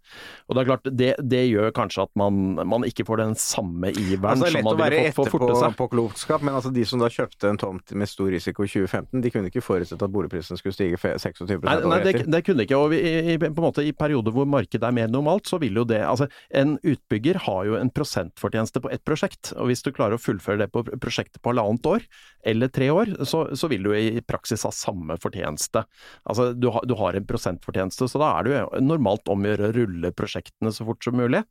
[0.49, 3.37] Og det er klart, det, det gjør kanskje at man, man ikke får den den
[3.39, 5.77] samme iveren Altså, som man ville fått for å forte seg.
[5.79, 9.23] på klokskap, men altså, de som da kjøpte en tomt med stor risiko i 2015,
[9.25, 12.65] de kunne ikke forutsette at boligprisen skulle stige fe- 26 Nei, nei det, det kunne
[12.67, 12.79] ikke.
[12.81, 13.01] Og vi,
[13.35, 16.01] i, på en måte, i perioder hvor markedet er mer normalt, så vil jo det
[16.09, 19.53] Altså, en utbygger har jo en prosentfortjeneste på ett prosjekt.
[19.59, 22.07] Og hvis du klarer å fullføre det på prosjektet på halvannet år,
[22.49, 25.83] eller tre år, så, så vil du i praksis ha samme fortjeneste.
[26.29, 29.51] Altså, du, har- du har en prosentfortjeneste, så da er det jo normalt om å
[29.51, 31.43] gjøre å rulle prosjektene så fort som mulig.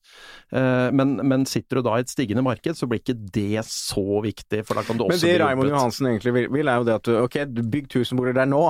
[0.55, 4.21] Eh, Men, men sitter du da i et stigende marked, så blir ikke det så
[4.23, 5.71] viktig, for da kan du også Men det bli Raymond.
[5.73, 8.51] Johansen egentlig vil, vil, er jo det at du ok, du bygg 1000 boliger der
[8.53, 8.63] nå.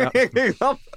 [0.00, 0.72] Ja.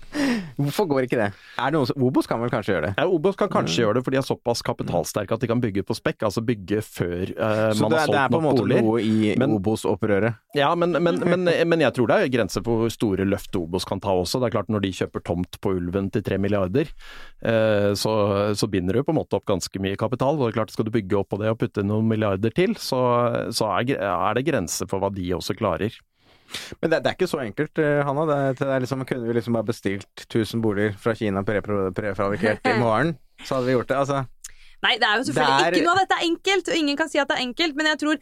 [0.61, 1.29] Hvorfor går ikke det?
[1.57, 2.91] Er det noen som, Obos kan vel kanskje gjøre det?
[2.99, 5.83] Ja, Obos kan kanskje gjøre det, for de er såpass kapitalsterke at de kan bygge
[5.87, 8.45] på spekk, altså bygge før man har man det, har Så det er på en
[8.45, 8.85] måte boliger.
[8.85, 10.37] noe i Men- Obos-opprøret.
[10.57, 13.87] Ja, men, men, men, men jeg tror det er grenser for hvor store løft Obos
[13.87, 14.41] kan ta også.
[14.41, 16.91] Det er klart Når de kjøper tomt på Ulven til tre milliarder,
[17.45, 18.13] uh, så,
[18.57, 20.35] så binder du på en måte opp ganske mye kapital.
[20.35, 22.75] og det er klart Skal du bygge opp på det og putte noen milliarder til,
[22.75, 22.99] så,
[23.55, 25.95] så er, er det grenser for hva de også klarer.
[26.81, 28.25] Men det, det er ikke så enkelt, eh, Hanna.
[28.29, 32.77] Det, er- det liksom, kunne vi liksom bare bestilt 1000 boliger fra Kina prefabrikert i
[32.79, 33.97] morgen, så hadde vi gjort det.
[34.03, 34.25] Altså,
[34.81, 37.09] Nei, det er jo selvfølgelig er- ikke noe av dette er enkelt, og ingen kan
[37.11, 38.15] si at det er enkelt, men jeg tror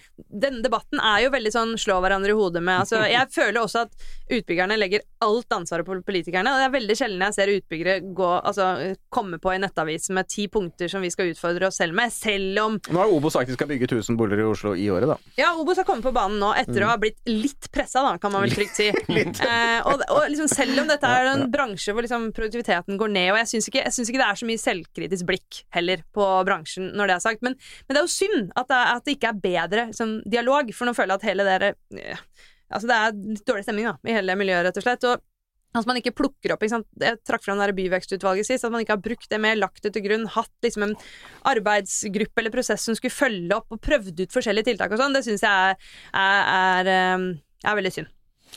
[0.43, 2.81] denne debatten er jo veldig sånn slå hverandre i hodet med.
[2.81, 3.93] Altså, jeg føler også at
[4.29, 8.29] utbyggerne legger alt ansvaret på politikerne, og det er veldig sjelden jeg ser utbyggere gå,
[8.37, 8.69] altså,
[9.13, 12.61] komme på i nettavis med ti punkter som vi skal utfordre oss selv med, selv
[12.63, 15.17] om nå har Obos sagt de skal bygge 1000 boliger i Oslo i året, da.
[15.39, 18.33] Ja, Obos har kommet på banen nå etter å ha blitt litt pressa, da, kan
[18.33, 18.89] man vel trygt si.
[19.19, 23.31] eh, og og liksom, selv om dette er en bransje hvor liksom produktiviteten går ned,
[23.33, 27.11] og jeg syns ikke, ikke det er så mye selvkritisk blikk heller på bransjen når
[27.11, 29.43] det er sagt, men, men det er jo synd at det, at det ikke er
[29.43, 32.23] bedre liksom, dialog, for nå føler jeg at hele dere eh,
[32.69, 35.09] Altså, det er litt dårlig stemning da, i hele miljøet, rett og slett.
[35.09, 35.25] og
[35.77, 36.79] at man ikke plukker opp ikke?
[37.03, 38.65] Jeg trakk fram byvekstutvalget sist.
[38.65, 40.95] At man ikke har brukt det mer, lagt det til grunn, hatt liksom en
[41.49, 45.13] arbeidsgruppe eller prosess som skulle følge opp og prøvd ut forskjellige tiltak og sånn.
[45.13, 48.09] Det syns jeg er, er, er, eh, er veldig synd.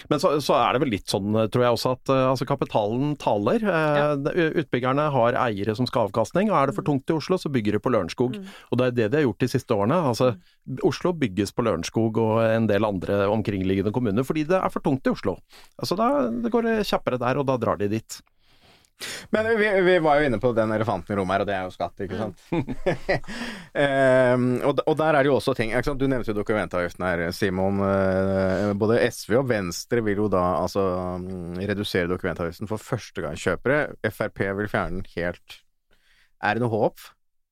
[0.08, 3.14] Men så, så er det vel litt sånn, tror jeg også, at eh, altså, kapitalen
[3.20, 3.62] taler.
[3.62, 4.08] Eh, Ja.
[4.62, 7.50] Utbyggerne har eiere som skal ha avkastning, og er det for tungt i Oslo, så
[7.52, 8.38] bygger de på Lørenskog.
[8.72, 9.98] Og det er det de har gjort de siste årene.
[10.12, 10.32] Altså,
[10.86, 15.06] Oslo bygges på Lørenskog og en del andre omkringliggende kommuner fordi det er for tungt
[15.06, 15.36] i Oslo.
[15.78, 18.20] Altså, da, det går kjappere der, og da drar de dit.
[19.34, 21.64] Men vi, vi var jo inne på den elefanten i rommet her, og det er
[21.66, 22.44] jo skatt, ikke sant?
[22.52, 25.72] um, og, og der er det jo også ting?
[25.72, 27.80] Du nevnte jo dokumentavgiften her, Simon.
[27.86, 30.84] Eh, både SV og Venstre vil jo da altså
[31.22, 33.80] mm, redusere dokumentavgiften for førstegangskjøpere.
[34.12, 35.58] Frp vil fjerne den helt.
[36.42, 37.02] Er det noe håp?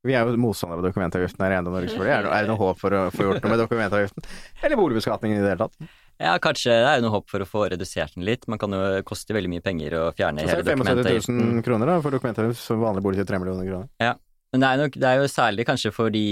[0.06, 2.14] Vi er jo motstandere av dokumentavgiften her i Eiendom Norge, selvfølgelig.
[2.14, 4.30] Er, er det noe håp for å få gjort noe med dokumentavgiften?
[4.62, 5.90] Eller boligbeskatningen i det hele tatt?
[6.20, 8.44] Ja, kanskje det er jo noe håp for å få redusert den litt.
[8.50, 11.62] Man kan jo koste veldig mye penger å fjerne Så er hele det 75 000
[11.64, 13.94] kroner da, for dokumentet for vanlig bolig til 3 millioner kroner.
[14.02, 14.18] Ja.
[14.50, 16.22] Men det er, nok, det er jo særlig kanskje for de,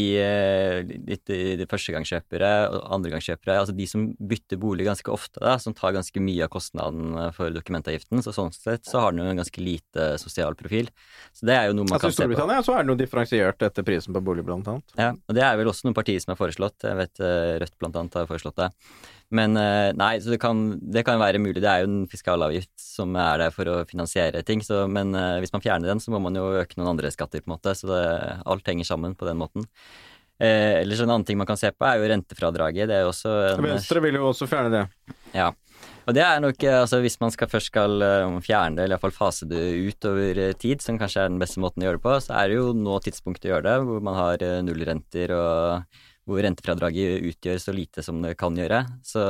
[0.89, 5.77] de, litt, de førstegangskjøpere og andregangskjøpere, altså de som bytter bolig ganske ofte, da, som
[5.79, 8.25] tar ganske mye av kostnaden for dokumentavgiften.
[8.27, 10.91] Så sånn sett så har den jo en ganske lite sosial profil.
[11.31, 12.35] Så det er jo noe man Altså kan se på.
[12.35, 14.99] I Storbritannia så er det noe differensiert etter prisen på bolig, blant annet.
[14.99, 16.89] Ja, og det er vel også noen partier som har foreslått.
[16.91, 18.73] Jeg vet eh, Rødt blant annet har foreslått det.
[19.35, 21.61] Men eh, nei, så det kan, det kan være mulig.
[21.61, 24.63] Det er jo en fiskalavgift som er der for å finansiere ting.
[24.65, 27.45] Så, men eh, hvis man fjerner den, så må man jo øke noen andre skatter,
[27.45, 27.77] på en måte.
[27.77, 28.01] Så det,
[28.49, 29.69] alt henger sammen på den måten.
[30.41, 32.89] Eh, ellers en annen ting man kan se på, er jo rentefradraget.
[32.89, 34.85] Det er jo også en, Venstre vil jo også fjerne det.
[35.37, 35.53] ja.
[36.09, 38.01] Og det er nok, eh, altså hvis man skal først skal
[38.41, 41.85] fjerne det, eller iallfall fase det ut over tid, som kanskje er den beste måten
[41.85, 44.17] å gjøre det på, så er det jo nå tidspunktet å gjøre det, hvor man
[44.17, 48.83] har nullrenter og hvor rentefradraget utgjør så lite som det kan gjøre.
[49.07, 49.23] Så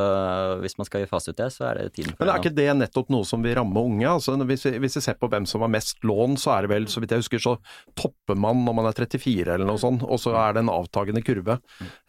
[0.63, 2.27] hvis man skal fase ut det, så er det tiden for det.
[2.27, 4.09] Men er ikke det nettopp noe som vil ramme unge?
[4.11, 6.73] Altså, hvis, vi, hvis vi ser på hvem som har mest lån, så er det
[6.75, 7.57] vel, så vidt jeg husker, så
[7.99, 11.23] topper man når man er 34 eller noe sånt, og så er det en avtagende
[11.27, 11.59] kurve.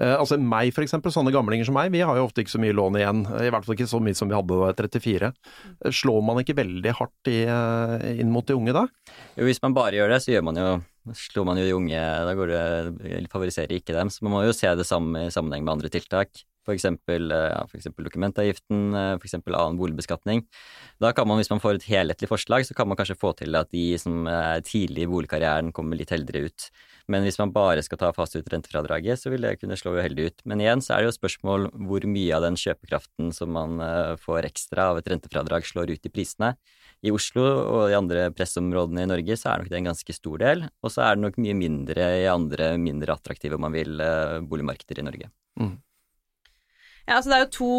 [0.01, 2.75] Eh, altså meg eksempel, sånne gamlinger som meg, vi har jo ofte ikke så mye
[2.75, 3.23] lån igjen.
[3.45, 5.33] I hvert fall ikke så mye som vi hadde da jeg var 34.
[5.85, 8.87] Eh, Slår man ikke veldig hardt i, eh, inn mot de unge da?
[9.37, 10.69] Jo, hvis man bare gjør det, så gjør man jo
[11.17, 14.11] slår man jo de unge, da går det, favoriserer ikke dem.
[14.13, 16.43] Så man må jo se det samme i sammenheng med andre tiltak.
[16.67, 20.43] For eksempel, eh, ja, dokumentavgiften, eh, for eksempel annen boligbeskatning.
[21.01, 23.55] Da kan man, hvis man får et helhetlig forslag, så kan man kanskje få til
[23.55, 26.69] at de som er tidlig i boligkarrieren kommer litt heldigere ut.
[27.09, 30.27] Men hvis man bare skal ta fast ut rentefradraget, så vil det kunne slå uheldig
[30.29, 30.41] ut.
[30.45, 34.13] Men igjen så er det jo spørsmål hvor mye av den kjøpekraften som man eh,
[34.21, 36.53] får ekstra av et rentefradrag, slår ut i prisene.
[36.99, 40.41] I Oslo og de andre pressområdene i Norge så er nok det en ganske stor
[40.41, 44.01] del, og så er det nok mye mindre i andre mindre attraktive, om man vil,
[44.03, 45.29] eh, boligmarkeder i Norge.
[47.07, 47.71] Ja, altså det er jo to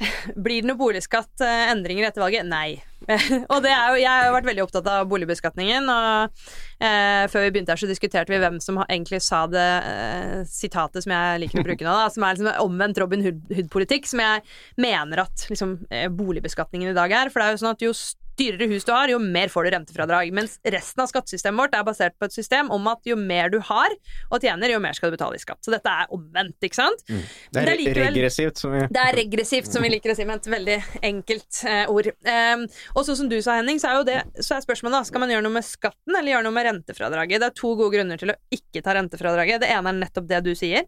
[0.44, 2.46] Blir det noe boligskatt, eh, endringer etter valget?
[2.48, 2.80] Nei.
[3.52, 6.40] og det er jo, jeg har jo vært veldig opptatt av boligbeskatningen, og
[6.80, 11.04] eh, før vi begynte her så diskuterte vi hvem som egentlig sa det eh, sitatet
[11.04, 14.44] som jeg liker å bruke nå, da, som er liksom omvendt Robin Hood-politikk, som jeg
[14.80, 17.32] mener at liksom, eh, boligbeskatningen i dag er.
[17.32, 17.94] For det er jo sånn at jo
[18.40, 20.32] dyrere hus du har, jo mer får du rentefradrag.
[20.36, 23.58] Mens resten av skattesystemet vårt er basert på et system om at jo mer du
[23.70, 23.94] har
[24.30, 25.60] og tjener, jo mer skal du betale i skatt.
[25.64, 27.04] Så dette er omvendt, ikke sant?
[27.08, 27.20] Mm.
[27.20, 30.18] Det er, det er likevel, regressivt, som vi Det er regressivt, som vi liker å
[30.18, 30.78] si med et veldig
[31.10, 32.10] enkelt eh, ord.
[32.26, 35.02] Um, og sånn som du sa, Henning, så er jo det så er spørsmålet da,
[35.08, 37.42] skal man gjøre noe med skatten eller gjøre noe med rentefradraget.
[37.42, 39.62] Det er to gode grunner til å ikke ta rentefradraget.
[39.64, 40.86] Det ene er nettopp det du sier,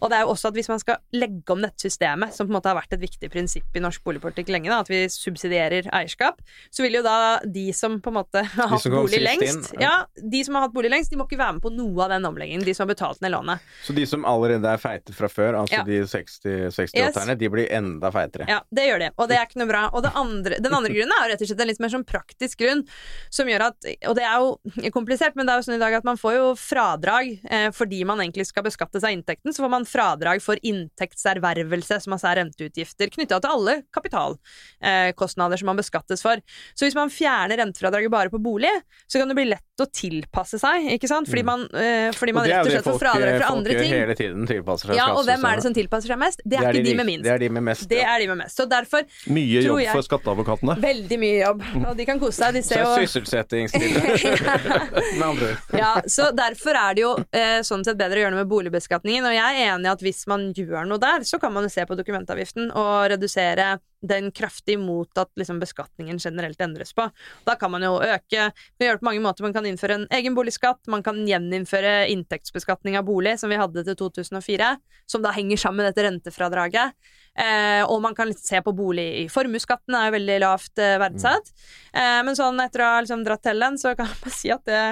[0.00, 2.52] og det er jo også at hvis man skal legge om dette systemet, som på
[2.52, 5.88] en måte har vært et viktig prinsipp i norsk boligpolitikk lenge, da, at vi subsidierer
[5.92, 9.72] eierskap, så vil vil jo da de som på en måte har hatt bolig lengst
[9.72, 9.88] inn, ja.
[9.88, 10.22] ja.
[10.32, 12.26] de som har hatt bolig lengst, de må ikke være med på noe av den
[12.28, 12.64] omleggingen.
[12.66, 13.62] De som har betalt ned lånet.
[13.86, 15.84] Så de som allerede er feite fra før, altså ja.
[15.86, 17.40] de 60-68-erne, yes.
[17.40, 18.48] de blir enda feitere?
[18.50, 19.84] Ja, det gjør de, og det er ikke noe bra.
[19.96, 22.62] Og andre, den andre grunnen er jo rett og slett en litt mer sånn praktisk
[22.62, 22.84] grunn,
[23.32, 25.96] som gjør at Og det er jo komplisert, men det er jo sånn i dag
[25.98, 29.72] at man får jo fradrag eh, fordi man egentlig skal beskatte seg inntekten, så får
[29.72, 35.80] man fradrag for inntektservervelse, som altså er renteutgifter knytta til alle kapitalkostnader eh, som man
[35.80, 36.42] beskattes for.
[36.74, 38.70] Så hvis man fjerner rentefradraget bare på bolig,
[39.06, 41.28] så kan det bli lett å tilpasse seg, ikke sant?
[41.30, 41.48] Fordi mm.
[41.48, 43.92] man, øh, fordi man rett og slett får fradrag fra andre ting.
[43.92, 44.98] Hele tiden tilpasser seg.
[45.00, 46.42] Ja, og hvem er det som tilpasser seg mest?
[46.44, 47.24] Det er, det er ikke de, de, med minst.
[47.26, 47.88] Det er de med mest.
[47.90, 48.58] Det er de med mest.
[48.58, 50.76] Så derfor Mye jobb jeg, for skatteadvokatene.
[50.82, 51.64] Veldig mye jobb.
[51.82, 52.58] Og de kan kose seg.
[52.58, 54.00] De ser jo Sysselsettingsstille.
[55.82, 59.24] Ja, så derfor er det jo eh, sånn sett bedre å gjøre noe med boligbeskatningen.
[59.28, 61.72] Og jeg er enig i at hvis man gjør noe der, så kan man jo
[61.72, 67.06] se på dokumentavgiften og redusere den kraftig mot at liksom, beskatningen generelt endres på.
[67.46, 69.46] Da kan man jo øke Man gjør det på mange måter.
[69.46, 73.84] Man kan innføre en egen boligskatt, man kan gjeninnføre inntektsbeskatning av bolig, som vi hadde
[73.86, 74.72] til 2004,
[75.06, 76.96] som da henger sammen med dette rentefradraget.
[77.38, 81.54] Eh, og man kan se på bolig i formuesskatten, er jo veldig lavt eh, verdsatt.
[81.94, 84.66] Eh, men sånn etter å ha liksom, dratt til den, så kan man si at
[84.68, 84.82] det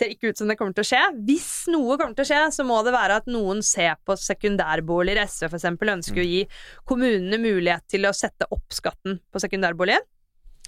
[0.00, 1.02] ser ikke ut som det kommer til å skje.
[1.28, 5.22] Hvis noe kommer til å skje, så må det være at noen ser på sekundærboliger.
[5.26, 5.68] SV f.eks.
[5.70, 6.44] ønsker å gi
[6.88, 10.06] kommunene mulighet til å sette opp skatten på sekundærboligen.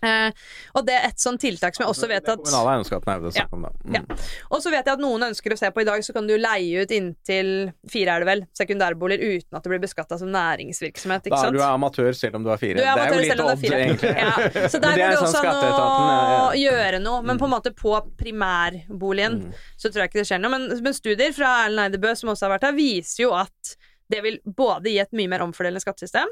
[0.03, 3.21] Eh, og det er et sånt tiltak som jeg også vet at Kommunale eiendomsskatten er
[3.23, 3.71] det snakk om, da.
[3.87, 3.97] Mm.
[3.99, 4.17] Ja.
[4.51, 6.35] Og så vet jeg at noen ønsker å se på i dag, så kan du
[6.41, 7.53] leie ut inntil
[7.93, 11.29] fire, er det vel, sekundærboliger uten at det blir beskatta som næringsvirksomhet.
[11.31, 11.53] Ikke sant?
[11.53, 12.81] Da er du amatør selv om du er fire.
[12.81, 14.15] Du er det er jo litt odd, egentlig.
[14.19, 14.35] Ja.
[14.67, 19.39] Så der går det også sånn å gjøre noe, men på en måte på primærboligen
[19.45, 19.63] mm.
[19.77, 20.57] så tror jeg ikke det skjer noe.
[20.57, 23.77] Men, men studier fra Erlend Eidebø, som også har vært her, viser jo at
[24.13, 26.29] det vil både gi et mye mer omfordelende skattesystem,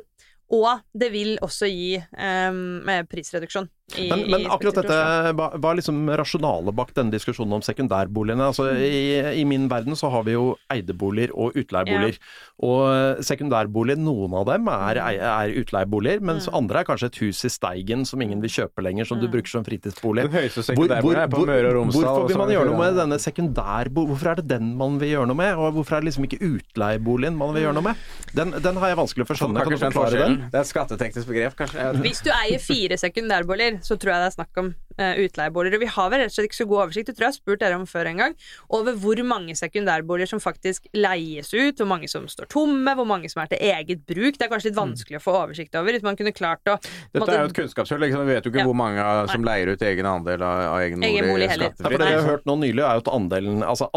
[0.50, 3.68] og det vil også gi um, prisreduksjon.
[3.98, 4.96] I, men, men akkurat dette,
[5.38, 8.50] hva, hva er liksom rasjonalet bak denne diskusjonen om sekundærboligene?
[8.52, 12.18] Altså, i, i, min verden så har vi jo eideboliger og utleieboliger.
[12.20, 12.46] Ja.
[12.60, 16.56] Og sekundærboliger, noen av dem er, er utleieboliger, mens mm.
[16.60, 19.24] andre er kanskje et hus i Steigen som ingen vil kjøpe lenger, som mm.
[19.24, 20.26] du bruker som fritidsbolig.
[20.28, 22.06] Den høyeste sekundærboligen er på Møre og Romsdal.
[22.06, 24.12] Hvorfor vil man gjøre noe med denne sekundærboligen?
[24.14, 26.40] Hvorfor er det den man vil gjøre noe med, og hvorfor er det liksom ikke
[26.50, 28.06] utleieboligen man vil gjøre noe med?
[28.36, 29.64] Den, den har jeg vanskelig for å skjønne.
[29.66, 30.38] Kan du forklare den?
[30.52, 31.88] Det er et skatteteknisk begrep, kanskje.
[32.04, 35.80] Hvis du eier fire sekundærboliger, så tror jeg det er snakk om uh, utleieboliger.
[35.82, 37.62] Vi har vel rett og slett ikke så god oversikt, det tror jeg har spurt
[37.62, 38.36] dere om før en gang,
[38.76, 43.30] over hvor mange sekundærboliger som faktisk leies ut, hvor mange som står tomme, hvor mange
[43.32, 44.38] som er til eget bruk.
[44.38, 44.82] Det er kanskje litt mm.
[44.82, 45.96] vanskelig å få oversikt over.
[45.96, 47.36] Hvis man kunne klart å Dette måtte...
[47.36, 48.02] er jo et kunnskapshull.
[48.04, 48.26] Liksom.
[48.28, 48.68] Vi vet jo ikke ja.
[48.68, 51.96] hvor mange som leier ut egen andel av, av egen, egen bolig, bolig skattefritt.
[51.96, 53.90] Ja, det vi har hørt nå nylig, er jo at andelen, altså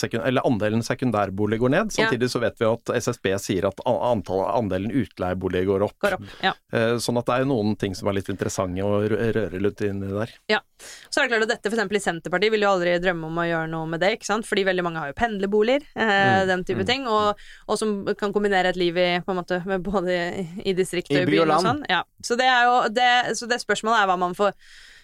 [0.00, 1.94] sekund, andelen sekundærbolig går ned.
[1.94, 2.34] Samtidig ja.
[2.34, 5.96] så vet vi at SSB sier at antallet, andelen utleieboliger går opp.
[6.02, 6.54] Går opp ja.
[6.72, 9.02] Eh, sånn at det er noen ting som er litt interessante å
[9.36, 10.32] røre litt inni der.
[10.50, 10.60] Ja.
[10.82, 11.96] Så er det klart at dette f.eks.
[11.96, 14.48] i Senterpartiet vil jo aldri drømme om å gjøre noe med det, ikke sant.
[14.48, 16.50] Fordi veldig mange har jo pendlerboliger, eh, mm.
[16.50, 16.88] den type mm.
[16.88, 17.08] ting.
[17.10, 20.16] Og, og, som kan kombinere et liv i på en måte med både
[20.64, 21.84] i distrikt og i byen og sånn.
[21.92, 22.02] Ja.
[22.24, 24.56] Så det er jo det, så det spørsmålet er hva man får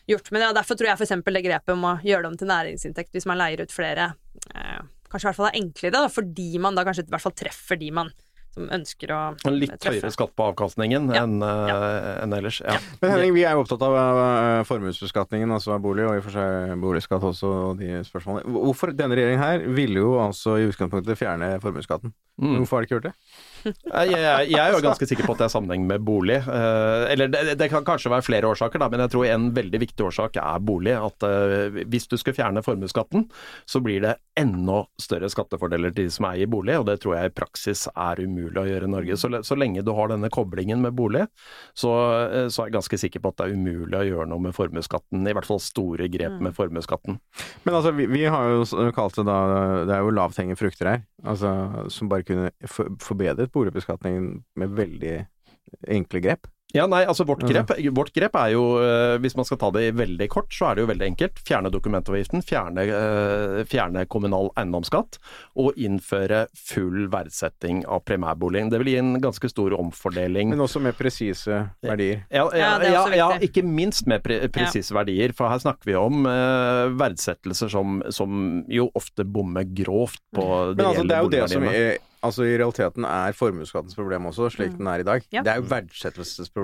[0.08, 0.50] gjort med det.
[0.50, 1.16] Og derfor tror jeg f.eks.
[1.26, 4.12] det grepet om å gjøre det om til næringsinntekt hvis man leier ut flere,
[4.54, 7.36] eh, kanskje i hvert fall er enklere, da, fordi man da kanskje i hvert fall
[7.36, 8.12] treffer de man
[8.58, 9.54] som ønsker å treffe.
[9.62, 11.24] Litt høyere skatt på avkastningen ja.
[11.24, 11.76] enn ja.
[11.78, 12.60] uh, en ellers.
[12.64, 12.78] Ja.
[13.02, 16.26] Men Henning, vi er jo opptatt av uh, formuesbeskatningen, altså av bolig, og i og
[16.26, 18.56] for seg boligskatt også, og de spørsmålene.
[18.58, 22.14] Hvorfor denne regjeringen her ville jo altså i utgangspunktet fjerne formuesskatten?
[22.38, 22.58] Mm.
[22.60, 23.14] Hvorfor har de ikke gjort det?
[23.66, 26.38] Jeg, er jo ganske sikker på at det er sammenheng med bolig.
[26.46, 30.38] Uh, eller det, kan kanskje være flere årsaker, men jeg tror en veldig viktig årsak
[30.40, 30.94] er bolig.
[30.94, 33.26] At uh, hvis du skal fjerne formuesskatten,
[33.68, 37.30] så blir det enda større skattefordeler til de som eier bolig, og det tror jeg
[37.30, 39.18] i praksis er umulig å gjøre i Norge.
[39.18, 41.26] Så, lenge du har denne koblingen med bolig,
[41.74, 41.94] så,
[42.30, 44.56] uh, så, er jeg ganske sikker på at det er umulig å gjøre noe med
[44.56, 45.26] formuesskatten.
[45.26, 47.18] I hvert fall store grep med formuesskatten.
[47.66, 49.38] Men altså, vi, vi, har jo kalt det da
[49.88, 51.50] Det er jo lavthengende frukter her, altså,
[51.92, 52.50] som bare kunne
[53.02, 55.14] forbedret boligbeskatningen med veldig
[55.88, 56.48] enkle grep.
[56.76, 59.86] Ja, nei, altså vårt grep, vårt grep er jo, eh, hvis man skal ta det
[59.96, 61.38] veldig kort, så er det jo veldig enkelt.
[61.48, 65.16] Fjerne dokumentavgiften, fjerne, eh, fjerne kommunal eiendomsskatt
[65.56, 68.68] og innføre full verdsetting av primærboligen.
[68.68, 70.52] Det vil gi en ganske stor omfordeling.
[70.52, 72.26] Men også med presise verdier.
[72.28, 75.32] Ja, ja, Ja, ja, ja, ikke minst med pre presise verdier.
[75.32, 80.44] For her snakker vi om eh, verdsettelser som, som jo ofte bommer grovt på
[80.74, 81.96] de Men altså, det er jo det som boligverdiene.
[81.96, 85.24] er, altså, i realiteten er formuesskattens problem også, slik den er i dag.
[85.24, 85.32] Mm.
[85.38, 85.42] Ja.
[85.46, 85.68] Det er jo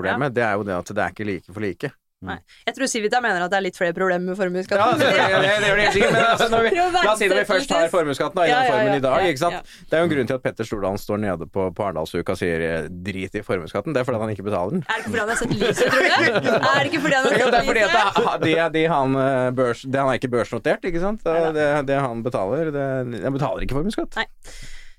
[0.01, 0.35] verdsettelsesproblemet.
[0.35, 1.91] Det er jo det at det er ikke like for like.
[2.25, 2.37] Nei.
[2.65, 4.81] Jeg tror Civita mener at det er litt flere problemer med Ja, formuesskatten.
[4.81, 7.39] Ja, det, det, det gjør det helt sikkert, men altså, vi, la oss si når
[7.41, 9.73] vi først har formuesskatten i den formen i dag, ikke sant.
[9.89, 12.39] Det er jo en grunn til at Petter Stordalen står nede på, på Arendalsuka og
[12.39, 13.93] sier eh, drit i formuesskatten.
[13.93, 14.85] Det er fordi han ikke betaler den.
[14.87, 16.49] Er det ikke fordi han har sett lyset, tror du?
[16.71, 18.23] Er det ikke fordi han har sett sett det er fordi lyset?
[18.25, 21.21] det, det, det, han, eh, børs, det han er ikke børsnotert, ikke sant.
[21.27, 22.87] Det, det, det han betaler, det,
[23.27, 24.17] han betaler ikke formuesskatt.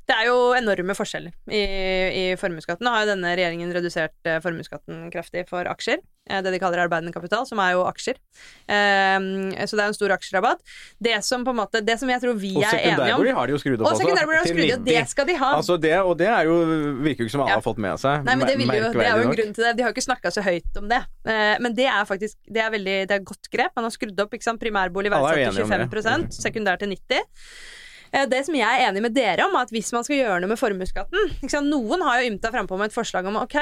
[0.06, 1.62] Det er jo enorme forskjeller i,
[2.14, 2.84] i formuesskatten.
[2.86, 5.98] Nå har jo denne regjeringen redusert eh, formuesskatten kraftig for aksjer.
[6.30, 8.14] eh, Det de kaller arbeidende kapital, som er jo aksjer.
[8.70, 10.62] Ehm, så det er en stor aksjerabatt.
[11.02, 13.34] Det som på en måte, det som jeg tror vi er enige om Og sekundærbolig
[13.34, 14.06] har de jo skrudd opp Og også.
[14.06, 15.50] har til skrudd opp, det skal de ha.
[15.58, 16.56] Altså det, og det er jo,
[17.02, 17.58] virker jo ikke som alle Ja.
[17.58, 18.24] har fått med seg.
[18.30, 19.36] Nei, men det, vil jo, det er jo en nok.
[19.40, 19.72] grunn til det.
[19.76, 21.02] De har jo ikke snakka så høyt om det.
[21.26, 23.72] Eh, Men det er faktisk det er veldig, det er godt grep.
[23.74, 24.60] Man har skrudd opp ikke sant?
[24.62, 27.85] primærbolig er verdsatt til 25% sekundær til 90 Eh,
[28.30, 30.52] Det som jeg er enig med dere om, er at hvis man skal gjøre noe
[30.54, 31.36] med formuesskatten?
[31.66, 33.58] Noen har jo ymta frampå med et forslag om ok,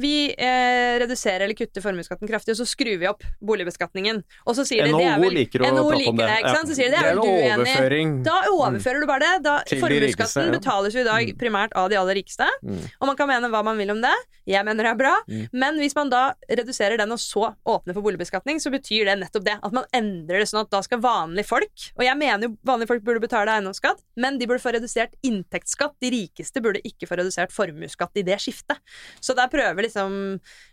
[0.00, 4.22] vi eh, reduserer eller kutter formuesskatten kraftig, og så skrur vi opp boligbeskatningen.
[4.46, 6.72] Og så sier de det er vel liker å NHO liker det, det, ikke sant?
[6.72, 7.76] Så sier de det Det er vel du en uenig i.
[7.76, 8.16] overføring.
[8.26, 9.32] Da overfører du bare det.
[9.46, 12.48] Da, formuesskatten betales jo i dag primært av de aller rikeste.
[12.64, 12.82] Mm.
[12.98, 14.14] Og man kan mene hva man vil om det.
[14.50, 15.12] Jeg mener det er bra.
[15.28, 15.42] Mm.
[15.62, 19.46] Men hvis man da reduserer den og så åpner for boligbeskatning, så betyr det nettopp
[19.46, 19.56] det.
[19.62, 22.90] At man endrer det sånn at da skal vanlige folk Og jeg mener jo vanlige
[22.90, 25.96] folk burde betale eiendomsskatt, men de burde få redusert inntektsskatt.
[26.02, 28.80] De rikeste burde ikke få redusert formuesskatt i det skiftet.
[29.20, 30.16] Så der prøver liksom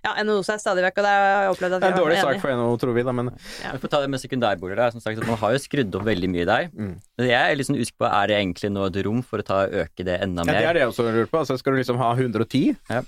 [0.06, 2.22] ja, NHO seg stadig vekk, og det har jeg opplevd at Det er en dårlig
[2.22, 3.76] sak for NHO, tror vi, da, men ja.
[3.76, 6.32] Vi får ta det med sekundærboliger, da, som sagt, man har jo skrudd opp veldig
[6.32, 6.72] mye der.
[6.72, 6.96] Mm.
[7.18, 9.46] Men Jeg er litt sånn usikker på, er det egentlig nå et rom for å
[9.46, 10.54] ta øke det enda mer?
[10.54, 11.40] ja, det er det jeg også lurer på.
[11.42, 12.76] Altså, skal du liksom ha 110?
[12.94, 13.00] Ja.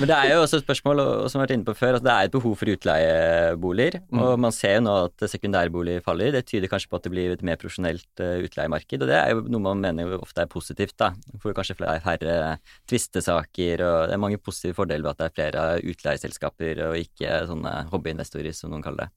[0.00, 1.74] Men det er jo også et spørsmål, og og som jeg har vært inne på
[1.78, 4.00] før, at det er et behov for utleieboliger.
[4.10, 6.32] Og man ser jo nå at sekundærboliger faller.
[6.34, 9.04] Det tyder kanskje på at det blir et mer profesjonelt eh, utleiemarked.
[9.04, 11.12] Og det er jo noe man mener ofte er positivt, da.
[11.42, 12.58] For kanskje flere, færre
[12.90, 15.64] tvistesaker, og det er mange positive fordeler ved at det er flere
[15.94, 19.14] utleieselskaper og ikke sånne hobbyinvestorer, som noen kaller det.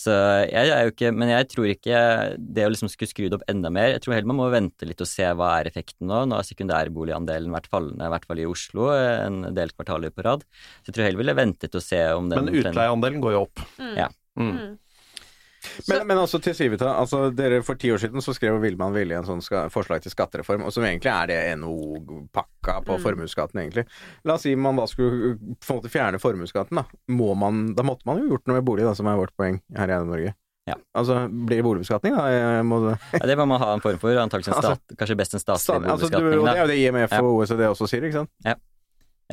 [0.00, 0.12] Så
[0.48, 1.98] jeg er jo ikke Men jeg tror ikke
[2.40, 4.88] det å liksom skulle skru det opp enda mer Jeg tror heller man må vente
[4.88, 6.22] litt og se hva er effekten nå.
[6.30, 10.46] Nå har sekundærboligandelen vært fallende, i hvert fall i Oslo, en del kvartaler på rad.
[10.80, 13.64] Så jeg tror heller ville ventet og se om den Men utleieandelen går jo opp.
[13.98, 14.08] Ja.
[14.38, 14.78] Mm.
[15.88, 19.20] Men, men altså til Civita, altså dere For ti år siden så skrev Villmann Vilje
[19.20, 23.86] en sånn ska, forslag til skattereform, og som egentlig er det NHO-pakka på formuesskatten, egentlig.
[24.28, 27.00] La oss si man da skulle på en måte fjerne formuesskatten, da.
[27.12, 29.60] Må man, da måtte man jo gjort noe med bolig, da, som er vårt poeng
[29.76, 30.36] her i Eiendom-Norge.
[30.68, 30.76] Ja.
[30.94, 32.26] Altså, blir det boligbeskatning, da?
[32.30, 34.14] Ja, det må man ha en form for.
[34.22, 36.40] Antakeligvis stat, kanskje best en statlig altså, boligbeskatning.
[36.40, 38.32] og det er jo det IMF og OECD også sier, ikke sant?
[38.46, 38.54] Ja,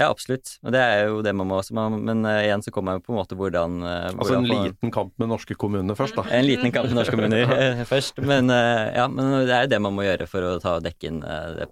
[0.05, 0.51] absolutt.
[0.61, 1.73] Og det er jo det man må også.
[1.73, 4.93] Men eh, igjen så kommer jeg på en måte hvordan eh, Altså en hvordan liten
[4.93, 6.27] kamp med norske kommuner først, da.
[6.37, 8.21] En liten kamp med norske kommuner eh, først.
[8.21, 11.09] Men ja, men det er jo det man må gjøre for å ta og dekke
[11.09, 11.69] inn det,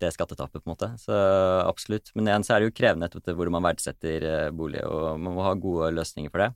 [0.00, 0.88] det skattetapet, på en måte.
[1.02, 1.18] Så
[1.66, 2.14] absolutt.
[2.16, 5.44] Men igjen så er det jo krevende etter hvordan man verdsetter bolig, og man må
[5.44, 6.52] ha gode løsninger for det.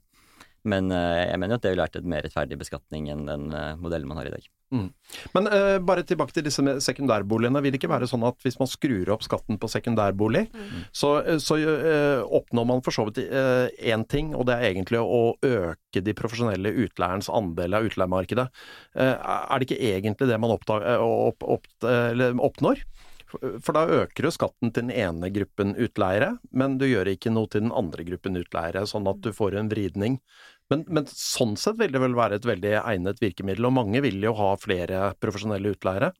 [0.63, 3.49] Men jeg mener jo at det ville vært et mer rettferdig beskatning enn den
[3.83, 4.49] modellen man har i dag.
[5.35, 7.61] Men uh, bare tilbake til disse sekundærboligene.
[7.63, 10.47] Vil det ikke være sånn at hvis man skrur opp skatten på sekundærbolig,
[10.95, 15.35] så, så uh, oppnår man for så vidt én ting, og det er egentlig å
[15.45, 18.47] øke de profesjonelle utleierens andel av utleiemarkedet.
[18.95, 21.67] Eh, er det ikke egentlig det man oppdag, eh, opp, opp,
[22.49, 22.83] oppnår?
[23.33, 27.49] For da øker du skatten til den ene gruppen utleiere, men du gjør ikke noe
[27.49, 30.19] til den andre gruppen utleiere, sånn at du får en vridning.
[30.71, 34.23] Men, men sånn sett vil det vel være et veldig egnet virkemiddel, og mange vil
[34.23, 36.13] jo ha flere profesjonelle utleiere.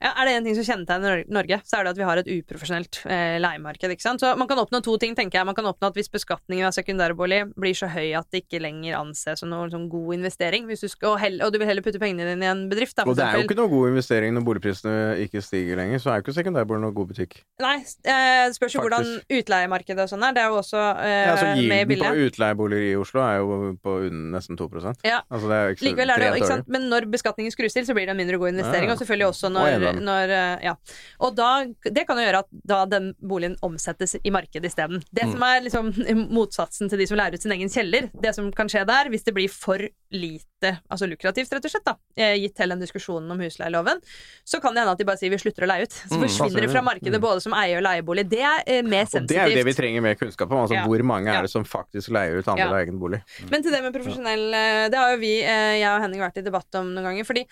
[0.00, 2.28] Ja, er det en ting som kjennetegner Norge, så er det at vi har et
[2.32, 3.92] uprofesjonelt eh, leiemarked.
[3.92, 4.22] ikke sant?
[4.22, 5.46] Så Man kan oppnå to ting, tenker jeg.
[5.48, 8.96] Man kan oppnå at Hvis beskatningen av sekundærbolig blir så høy at det ikke lenger
[8.96, 12.00] anses som noen sånn god investering, du skal, og, hell, og du vil heller putte
[12.00, 14.46] pengene dine i en bedrift da, Og det er jo ikke noe god investering når
[14.46, 14.94] boligprisene
[15.26, 17.36] ikke stiger lenger, så er jo ikke sekundærbolig noen god butikk.
[17.60, 17.76] Nei,
[18.08, 20.36] eh, spørs jo hvordan utleiemarkedet og sånn er.
[20.36, 22.32] Det er jo også eh, Ja, så med i Gilden på bildet.
[22.32, 23.96] utleieboliger i Oslo er jo på
[24.32, 25.20] nesten 2% Ja.
[25.28, 26.68] Altså det er Likevel er det ikke sant?
[26.72, 28.88] Men når beskatningen skrus til, så blir det en mindre god investering.
[28.88, 28.96] Ja.
[28.96, 30.74] Og selvfølgelig også Og når når, eh, ja.
[31.20, 35.02] Og da, det kan jo gjøre at da den boligen omsettes i markedet isteden.
[35.12, 35.32] Det Mm.
[35.32, 38.68] som er liksom motsatsen til de som lærer ut sin egen kjeller, det som kan
[38.68, 39.78] skje der, hvis det blir for
[40.12, 44.00] lite altså lukrativt, rett og slett, da, eh, gitt hele den diskusjonen om husleieloven,
[44.44, 45.92] så kan det hende at de bare sier vi slutter å leie ut.
[45.92, 48.28] Så Mm, forsvinner det fra markedet både som eier og leiebolig.
[48.28, 49.22] Det er mer sensitivt.
[49.22, 50.58] Og det er jo det vi trenger mer kunnskap om.
[50.66, 50.84] Altså Ja.
[50.86, 52.84] Hvor mange er det som faktisk leier ut andre Ja.
[52.84, 53.22] egen bolig?
[53.50, 56.38] Men til det med profesjonell eh, Det har jo vi, eh, jeg og Henning, vært
[56.38, 57.24] i debatt om noen ganger.
[57.24, 57.46] Fordi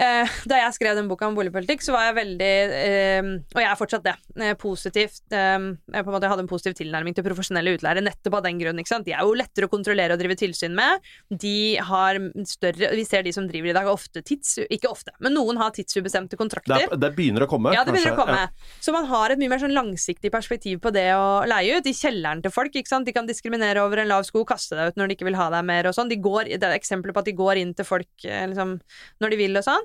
[0.00, 3.68] eh, da jeg skrev den boka om boligpolitikk, så var jeg veldig eh, Og jeg
[3.68, 4.14] er fortsatt det.
[4.40, 5.58] eh, Positivt eh,
[5.92, 8.80] Jeg på en måte hadde en positiv tilnærming til profesjonelle utleiere nettopp av den grunn.
[8.80, 9.06] ikke sant?
[9.06, 11.04] De er jo lettere å kontrollere og drive tilsyn med.
[11.28, 14.56] De har større Vi ser de som driver i dag, ofte tids...
[14.72, 16.74] Ikke ofte, men noen har tidsubestemte kontrakter.
[16.86, 17.72] Det, er, det begynner å komme.
[17.74, 18.46] Ja, det begynner å kanskje.
[18.46, 18.76] Ja.
[18.82, 21.88] Så man har et mye mer sånn langsiktig perspektiv på det å leie ut.
[21.88, 22.74] I kjelleren til folk.
[22.74, 23.06] ikke sant?
[23.08, 25.48] De kan diskriminere over en lav sko, kaste deg ut når de ikke vil ha
[25.52, 26.10] deg mer og sånn.
[26.12, 28.78] De går, det er eksempler på at de går inn til folk eh, liksom,
[29.22, 29.81] når de vil og sånn.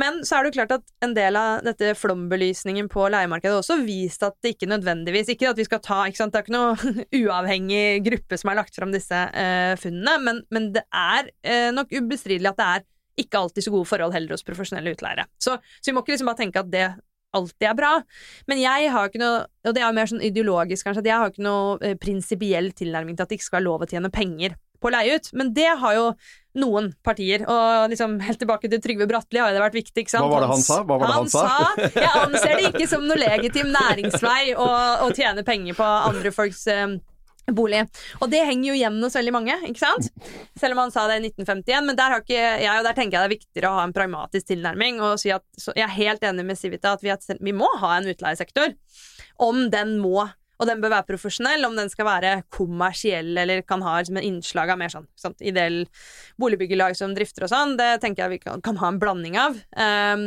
[0.00, 3.76] Men så er det jo klart at en del av dette flombelysningen på leiemarkedet også
[3.84, 6.32] vist at det ikke nødvendigvis Ikke at vi skal ta ikke sant?
[6.32, 10.72] Det er ikke noe uavhengig gruppe som har lagt fram disse eh, funnene, men, men
[10.76, 12.88] det er eh, nok ubestridelig at det er
[13.22, 15.26] ikke alltid så gode forhold heller hos profesjonelle utleiere.
[15.36, 16.86] Så, så vi må ikke liksom bare tenke at det
[17.36, 17.92] alltid er bra.
[18.48, 21.20] Men jeg har ikke noe, og det er jo mer sånn ideologisk kanskje, at jeg
[21.20, 24.12] har ikke noe eh, prinsipiell tilnærming til at det ikke skal være lov å tjene
[24.12, 25.30] penger på å leie ut.
[25.38, 26.06] Men det har jo
[26.58, 30.12] noen partier, og liksom helt tilbake til Trygve Bratteli har jo det vært viktig, ikke
[30.12, 30.26] sant?
[30.26, 30.82] Hva var det han sa?
[30.84, 31.46] Det han sa?
[32.04, 34.68] Jeg anser det ikke som noe legitim næringsvei å,
[35.06, 36.98] å tjene penger på andre folks eh,
[37.50, 37.80] bolig.
[38.20, 40.10] Og det henger jo igjen hos veldig mange, ikke sant?
[40.58, 41.88] Selv om han sa det i 1951.
[41.88, 43.96] Men der, har ikke jeg, og der tenker jeg det er viktigere å ha en
[43.96, 47.26] pragmatisk tilnærming og si at så Jeg er helt enig med Civita at vi, at
[47.40, 48.76] vi må ha en utleiesektor.
[49.42, 50.28] Om den må
[50.62, 54.28] og den bør være profesjonell, om den skal være kommersiell eller kan ha liksom, en
[54.28, 55.80] innslag av mer sånn sant, ideell
[56.40, 59.58] boligbyggelag som drifter og sånn, det tenker jeg vi kan, kan ha en blanding av.
[59.74, 60.24] Um,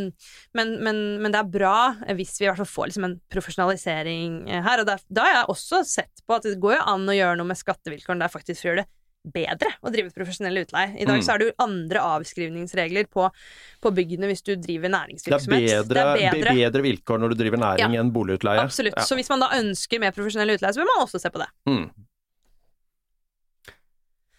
[0.58, 1.78] men, men, men, det er bra
[2.18, 4.84] hvis vi i hvert fall får liksom, en profesjonalisering her.
[4.84, 7.54] Og da har jeg også sett på at det går jo an å gjøre noe
[7.54, 8.88] med skattevilkårene der faktisk gjør det
[9.26, 10.94] bedre å drive profesjonell utleie.
[11.02, 11.24] I dag Mm.
[11.26, 13.30] så er det jo andre avskrivningsregler på,
[13.82, 15.62] på byggene hvis du driver næringsvirksomhet.
[15.66, 16.32] Det er, næringsvirksomhet.
[16.32, 18.02] bedre, bedre vilkår når du driver næring Ja.
[18.02, 18.60] enn boligutleie.
[18.62, 18.94] Absolutt.
[18.98, 19.04] Ja.
[19.04, 21.48] Så hvis man da ønsker mer profesjonell utleie, så bør man også se på det.
[21.68, 21.90] Mm.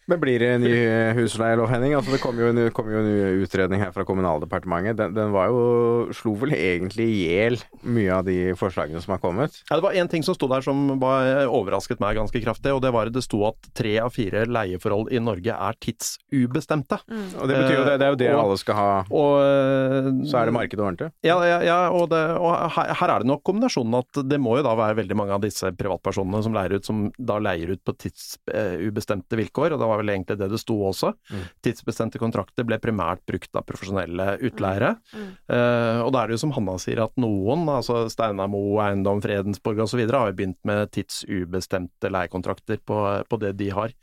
[0.06, 0.74] Men blir det en ny
[1.18, 1.94] husleielov, Henning?
[1.98, 4.94] Altså, det kom jo, en, kom jo en utredning her fra Kommunaldepartementet.
[5.00, 9.22] Den, den var jo, slo vel egentlig i hjel mye av de forslagene som har
[9.22, 9.56] kommet.
[9.66, 12.84] Ja, det var én ting som sto der som var, overrasket meg ganske kraftig, og
[12.84, 17.00] det var det sto at tre av fire leieforhold i Norge er tidsubestemte.
[17.10, 18.88] Og det betyr jo det, det er jo det Og- alle skal ha.
[19.10, 21.10] Og eh, Så er det markedet ordentlig.
[21.26, 24.54] Ja, ja, ja og, det, og her, her er det nok kombinasjonen at det må
[24.60, 27.82] jo da være veldig mange av disse privatpersonene som leier ut, som da leier ut
[27.82, 31.12] på tidsubestemte vilkår, og det var vel egentlig det det sto også.
[31.32, 31.44] Mm.
[31.66, 34.94] Tidsbestemte kontrakter ble primært brukt av profesjonelle utleiere.
[35.12, 35.28] Mm.
[35.50, 39.84] Uh, og da er det jo som Hanna sier, at noen, altså Steinamo, Eiendom, Fredensborg
[39.86, 43.94] osv., har jo begynt med tidsubestemte leiekontrakter på, på det de har.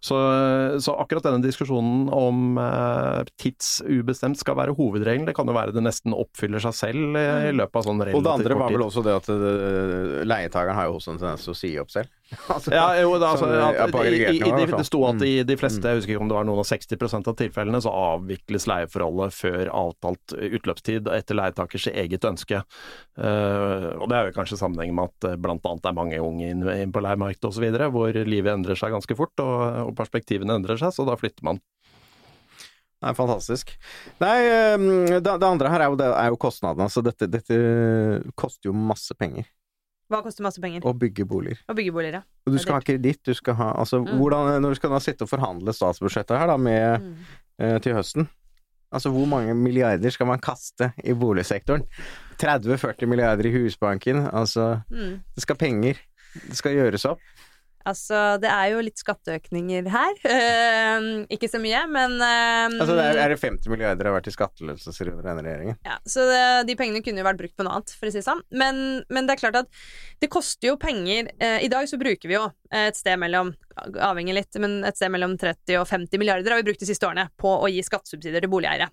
[0.00, 0.16] Så,
[0.82, 5.84] så akkurat denne diskusjonen om uh, tidsubestemt skal være hovedregelen, det kan jo være det
[5.84, 8.20] nesten oppfyller seg selv i, i løpet av sånn relativt kort tid.
[8.20, 11.46] Og det andre var vel også det at uh, leietakeren har jo også en tendens
[11.46, 12.12] til å si opp selv.
[12.54, 15.35] altså, Ja, jo, det, altså, Sånn, at, i, i, i, de, det sto at i
[15.44, 18.68] de fleste, jeg husker ikke om det var noen av 60% av tilfellene, så avvikles
[18.70, 22.62] leieforholdet før avtalt utløpstid etter leietakers eget ønske.
[23.18, 25.40] Eh, og det er jo kanskje sammenheng med at bl.a.
[25.46, 29.18] blant annet det er mange unge inn, på leiemarkedet osv., hvor livet endrer seg ganske
[29.18, 31.60] fort og, perspektivene endrer seg, så da flytter man.
[32.96, 33.74] Det er fantastisk.
[34.22, 34.36] Nei,
[34.74, 36.88] um, det, det andre her er jo, det er jo kostnadene.
[36.88, 37.58] Altså dette, dette
[38.40, 39.44] koster jo masse penger
[40.08, 40.80] Hva koster masse penger?
[40.86, 41.58] å bygge boliger.
[41.68, 42.22] Å bygge boliger, ja.
[42.46, 44.18] Og du skal ha kreditt, du skal ha Altså, Mm.
[44.18, 47.16] hvordan, når du skal da sitte og forhandle statsbudsjettet her, da, med, Mm.
[47.58, 48.28] eh, til høsten
[48.92, 51.82] Altså, hvor mange milliarder skal man kaste i boligsektoren?
[52.38, 54.30] 30-40 milliarder i Husbanken.
[54.32, 55.20] Altså, Mm.
[55.34, 55.96] det skal penger.
[56.48, 57.18] Det skal gjøres opp.
[57.86, 60.16] Altså, det er jo litt skatteøkninger her.
[60.26, 64.30] Uh, ikke så mye, men uh, Altså, det er, er det 50 milliarder har vært
[64.30, 65.78] i skattelettelser under denne regjeringen?
[65.86, 68.20] Ja, så det, de pengene kunne jo vært brukt på noe annet, for å si
[68.20, 68.42] det sånn.
[68.50, 68.82] Men,
[69.12, 69.84] men det er klart at
[70.22, 71.30] det koster jo penger.
[71.38, 75.12] Uh, I dag så bruker vi jo et sted mellom avhenger litt, men et sted
[75.12, 78.44] mellom 30 og 50 milliarder har vi brukt de siste årene på å gi skattesubsidier
[78.44, 78.88] til boligeiere.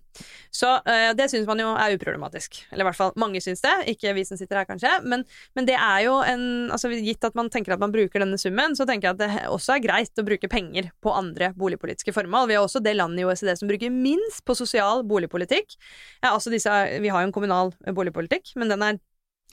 [0.53, 2.63] Så eh, det syns man jo er uproblematisk.
[2.71, 4.91] Eller i hvert fall mange syns det, ikke vi som sitter her kanskje.
[5.07, 5.25] Men,
[5.57, 8.77] men det er jo en altså Gitt at man tenker at man bruker denne summen,
[8.77, 12.49] så tenker jeg at det også er greit å bruke penger på andre boligpolitiske formål.
[12.51, 15.77] Vi er også det landet i OECD som bruker minst på sosial boligpolitikk.
[16.21, 16.71] Ja, altså disse,
[17.03, 19.01] vi har jo en kommunal boligpolitikk, men den er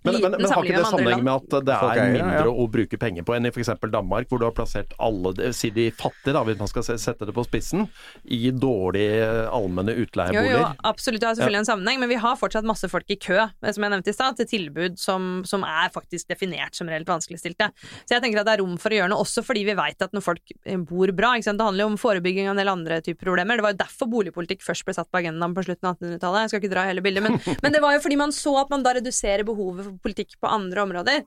[0.03, 3.27] Men, men, men har ikke det sammenheng med at det er mindre å bruke penger
[3.27, 3.73] på enn i f.eks.
[3.93, 7.35] Danmark, hvor du har plassert alle, si de fattige, da, hvis man skal sette det
[7.37, 7.85] på spissen,
[8.25, 10.57] i dårlige allmenne utleieboliger?
[10.57, 11.21] jo, jo, absolutt.
[11.21, 13.93] Det har selvfølgelig en sammenheng, men vi har fortsatt masse folk i kø, som jeg
[13.93, 17.71] nevnte i stad, til tilbud som, som er faktisk definert som reelt vanskeligstilte.
[18.07, 20.07] Så jeg tenker at det er rom for å gjøre noe, også fordi vi vet
[20.07, 21.61] at når folk eh, bor bra ikke sant?
[21.61, 23.61] Det handler jo om forebygging av en del andre typer problemer.
[23.61, 26.47] Det var jo derfor boligpolitikk først ble satt på agendaen på slutten av 1800-tallet.
[26.47, 28.73] Jeg skal ikke dra hele bildet, men, men det var jo fordi man så at
[28.73, 31.25] man da reduserer behovet for politikk på andre områder.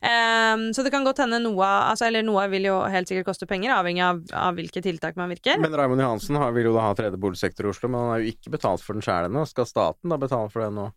[0.00, 3.48] Um, så det kan godt hende noe altså, Eller noe vil jo helt sikkert koste
[3.50, 5.60] penger, avhengig av, av hvilke tiltak man virker.
[5.62, 8.22] Men Raymond Johansen har, vil jo da ha tredje boligsektor i Oslo, men han har
[8.24, 9.46] jo ikke betalt for den sjæl ennå.
[9.48, 10.88] Skal staten da betale for det nå?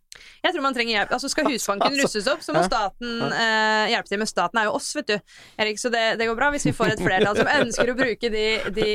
[0.44, 1.14] Jeg tror man trenger hjelp.
[1.16, 4.22] Altså Skal Husbanken russes opp, så må staten eh, hjelpe til.
[4.22, 5.16] Men staten er jo oss, vet du.
[5.60, 8.32] Erik, så det, det går bra hvis vi får et flertall som ønsker å bruke
[8.32, 8.46] de,
[8.76, 8.90] de,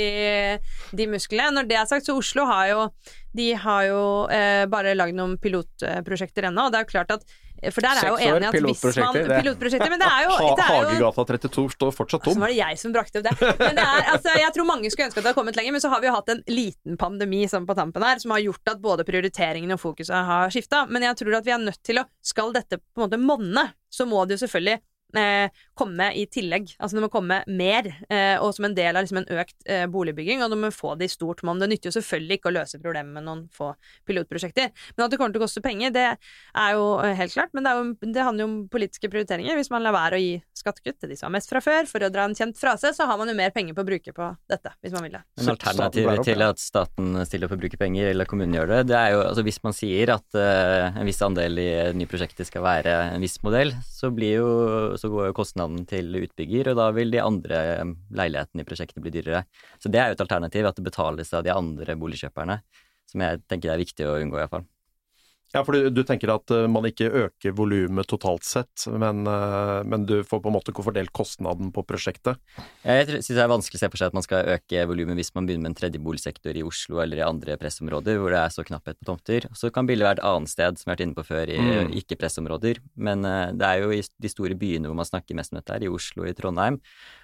[0.96, 1.54] de musklene.
[1.60, 2.82] Når det er sagt, så Oslo har jo
[3.36, 7.26] De har jo eh, bare lagd noen pilotprosjekter ennå, og det er jo klart at
[7.72, 10.74] For der er jo enig at hvis man pilotprosjekter, men det er jo, det er
[10.76, 12.36] jo Hagegata 32 står fortsatt tom.
[12.36, 13.52] så var det jeg som brakte opp det.
[13.62, 15.84] Men det er, altså, jeg tror mange skulle ønske at det hadde kommet lenger, men
[15.84, 18.74] så har vi jo hatt en liten pandemi sammen på tampen her, som har gjort
[18.76, 20.84] at både prioriteringene og fokuset har skifta.
[20.92, 23.64] Men jeg tror at vi er nødt til å Skal dette på en måte monne,
[23.94, 24.80] så må det jo selvfølgelig
[25.76, 26.72] komme i tillegg.
[26.80, 29.86] Altså det må komme mer, eh, og som en del av liksom en økt eh,
[29.92, 31.60] boligbygging, og du må få det i stort monn.
[31.62, 33.74] Det nytter jo selvfølgelig ikke å løse problemet med noen få
[34.08, 37.52] pilotprosjekter, men at det kommer til å koste penger, det er jo eh, helt klart.
[37.56, 39.60] Men det, er jo, det handler jo om politiske prioriteringer.
[39.60, 42.06] Hvis man lar være å gi skattekutt til de som har mest fra før, for
[42.06, 44.32] å dra en kjent frase, så har man jo mer penger på å bruke på
[44.52, 45.24] dette, hvis man vil det.
[45.42, 49.00] Men alternativet til at staten stiller opp og bruker penger, eller kommunen gjør det, det
[49.00, 52.64] er jo altså hvis man sier at eh, en viss andel i nye prosjekter skal
[52.66, 54.50] være en viss modell, så blir jo
[55.00, 57.60] så går jo kostnaden til utbygger, og da vil de andre
[58.16, 59.46] leilighetene i prosjektet bli dyrere.
[59.82, 62.60] Så det er jo et alternativ, at det betales av de andre boligkjøperne,
[63.12, 64.66] som jeg tenker er viktig å unngå iallfall.
[65.56, 69.82] Ja, for du, du tenker at eh, man ikke øker volumet totalt sett, men, eh,
[69.88, 72.42] men du får på en måte fordelt kostnaden på prosjektet?
[72.84, 75.32] Jeg syns det er vanskelig å se for seg at man skal øke volumet hvis
[75.38, 78.52] man begynner med en tredje boligsektor i Oslo eller i andre pressområder hvor det er
[78.52, 79.48] så knapphet på tomter.
[79.56, 81.62] Så kan bildet være et annet sted, som vi har vært inne på før, i
[81.66, 81.92] Mm.
[82.02, 82.82] ikke-pressområder.
[83.00, 85.72] Men eh, det er jo i de store byene hvor man snakker mest om dette,
[85.72, 86.82] her, i Oslo og i Trondheim.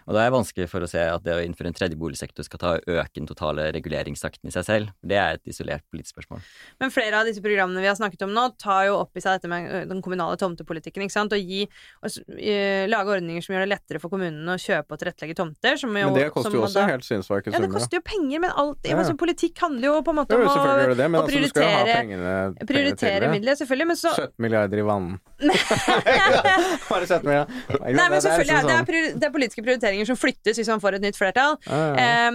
[0.08, 2.46] Og da er det vanskelig for å se at det å innføre en tredje boligsektor
[2.48, 4.96] skal ta øke den totale reguleringstakten i seg selv.
[5.06, 6.42] Det er et isolert politisk spørsmål.
[6.82, 9.38] Men flere av disse programmene vi har snakket om nå, tar jo opp i seg
[9.40, 11.04] dette med den kommunale tomtepolitikken.
[11.06, 11.34] ikke sant?
[11.34, 11.68] Og gi,
[12.04, 15.78] og, eh, lage ordninger som gjør det lettere for kommunene å kjøpe og tilrettelegge tomter.
[15.78, 18.02] Som jo, Men det koster som jo også da- helt sinnssvake Ja, det koster jo
[18.02, 18.98] penger, men alt Ja, ja.
[19.04, 22.68] altså, politikk handler jo på en måte om jo, det å altså, prioritere, pengene, pengene
[22.68, 23.88] prioritere midler, selvfølgelig.
[23.88, 25.20] Men så 17 milliarder i vann.
[26.92, 27.52] Bare 17 milliarder.
[27.82, 30.70] Nei, men selvfølgelig, liksom det er, sånn- priori- det er politiske prioriteringer som flyttes hvis
[30.72, 31.58] man får et nytt flertall.
[31.68, 32.30] Ja.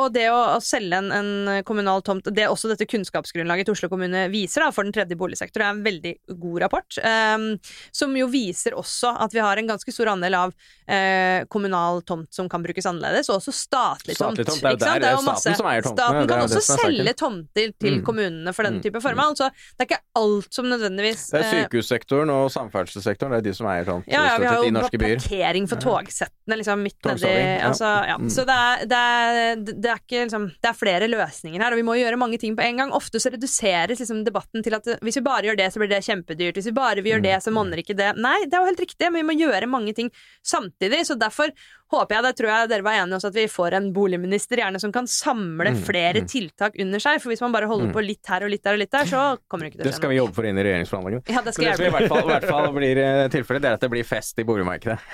[0.00, 3.76] Og det å, å selge en, en kommunal tomt, det er også dette kunnskapsgrunnlaget til
[3.76, 6.98] Oslo kommune viser da, for den tredje boligsektor, er en veldig god rapport.
[7.04, 7.58] em,
[7.92, 10.52] som jo viser også at vi har en ganske stor andel av
[10.88, 14.38] eh, kommunal tomt som kan brukes annerledes, og også statlig tomt.
[14.38, 16.44] Statlig tomt, det er jo der, det er jo staten som eier tomtene, Staten kan
[16.44, 18.04] også det selge tomter til Mm.
[18.04, 18.82] kommunene for den Mm.
[18.82, 19.36] type formål.
[19.36, 23.46] Så det er ikke alt som nødvendigvis Det er eh, sykehussektoren og samferdselssektoren, det er
[23.50, 27.60] de som eier tomt ja, ja, vi har jo parkering for togsettene liksom midt nedi
[27.62, 28.16] altså, ja.
[28.18, 28.28] Mm.
[28.30, 31.76] Så det er, det, er, det er ikke liksom Det er flere løsninger her, og
[31.76, 32.92] vi må gjøre mange ting på en gang.
[32.92, 36.00] Ofte så reduseres liksom debatten til at hvis vi bare gjør det, så blir det
[36.06, 36.56] kjempedyrt.
[36.56, 38.12] Hvis vi bare vil gjøre det, så monner ikke det.
[38.22, 40.12] Nei, det er jo helt riktig, men vi må gjøre mange ting
[40.46, 41.02] samtidig.
[41.08, 41.50] Så derfor
[41.90, 44.78] håper jeg, det tror jeg dere var enige også, at vi får en boligminister gjerne
[44.82, 46.26] som kan samle Mm, flere mm.
[46.30, 47.20] tiltak under seg.
[47.22, 47.94] For hvis man bare holder Mm.
[47.94, 49.90] på litt her og litt der og litt der, så kommer det ikke til Det
[49.90, 51.22] å skje skal vi jobbe for inn i regjeringsforhandlingene.
[51.30, 53.62] Ja, det Så skal det som i hvert fall, i hvert fall blir eh, tilfellet,
[53.62, 54.98] det er at det blir fest i boligmarkedet.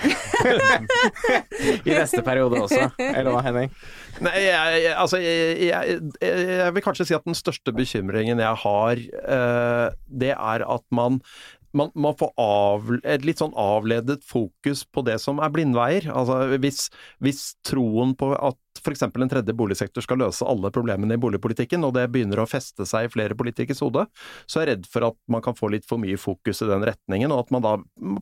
[1.84, 2.88] I neste periode også.
[2.98, 3.72] Eller hva, Henning?
[4.24, 8.56] Nei, jeg, jeg, altså, jeg, jeg, jeg vil kanskje si at den største bekymringen jeg
[8.62, 8.94] har,
[9.28, 11.20] uh, det er at man
[11.76, 16.08] man, man får av, et litt sånn avledet fokus på det som er blindveier.
[16.12, 16.86] Altså hvis,
[17.24, 19.06] hvis troen på at f.eks.
[19.06, 23.08] en tredje boligsektor skal løse alle problemene i boligpolitikken, og det begynner å feste seg
[23.08, 24.06] i flere politikeres hode,
[24.46, 26.84] så er jeg redd for at man kan få litt for mye fokus i den
[26.86, 27.74] retningen, og at man da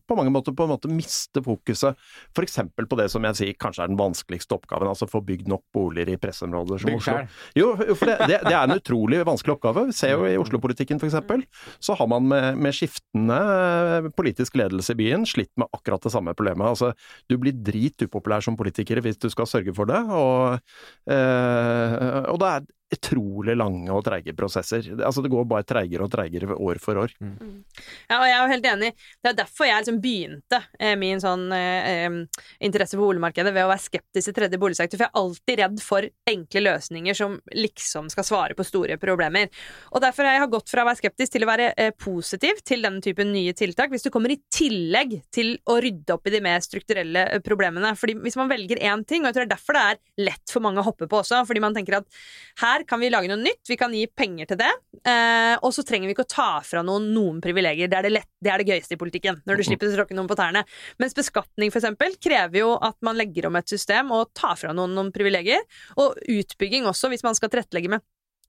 [0.04, 1.98] på mange måter på en måte mister fokuset
[2.34, 2.60] f.eks.
[2.76, 6.14] på det som jeg sier kanskje er den vanskeligste oppgaven, altså få bygd nok boliger
[6.14, 7.16] i pressområder som Bygg Oslo.
[7.58, 9.86] Jo, for det, det, det er en utrolig vanskelig oppgave.
[9.90, 11.46] Vi ser jo i Oslo-politikken f.eks.
[11.82, 16.12] Så har man med, med skiftende eh, politisk ledelse i byen slitt med akkurat det
[16.14, 16.66] samme problemet.
[16.68, 16.92] Altså,
[17.30, 20.00] du blir drit upopulær som politiker hvis du skal sørge for det.
[20.04, 24.86] Og, eh, og det er utrolig lange og treige prosesser.
[24.96, 27.14] Altså Det går bare treigere og treigere år for år.
[27.20, 28.92] Ja, og jeg er jo helt enig.
[29.22, 32.18] Det er derfor jeg liksom begynte eh, min sånn eh,
[32.64, 34.98] interesse for boligmarkedet ved å være skeptisk til tredje boligsektor.
[34.98, 39.50] For jeg er alltid redd for enkle løsninger som liksom skal svare på store problemer.
[39.92, 42.84] Og derfor har jeg gått fra å være skeptisk til å være eh, positiv til
[42.84, 43.92] denne typen nye tiltak.
[43.92, 47.94] Hvis du kommer i tillegg til å rydde opp i de mer strukturelle eh, problemene.
[47.98, 50.54] Fordi hvis man velger én ting, og jeg tror det er derfor det er lett
[50.54, 52.20] for mange å hoppe på også, fordi man tenker at
[52.62, 54.70] her kan vi lage noe nytt, vi kan gi penger til det,
[55.08, 57.90] eh, og så trenger vi ikke å ta fra noen noen privilegier.
[57.90, 60.16] Det er det, lett, det er det gøyeste i politikken, når du slipper å tråkke
[60.16, 60.64] noen på tærne.
[61.02, 64.74] Mens beskatning for eksempel krever jo at man legger om et system og tar fra
[64.76, 65.64] noen noen privilegier.
[66.00, 68.04] Og utbygging også, hvis man skal tilrettelegge med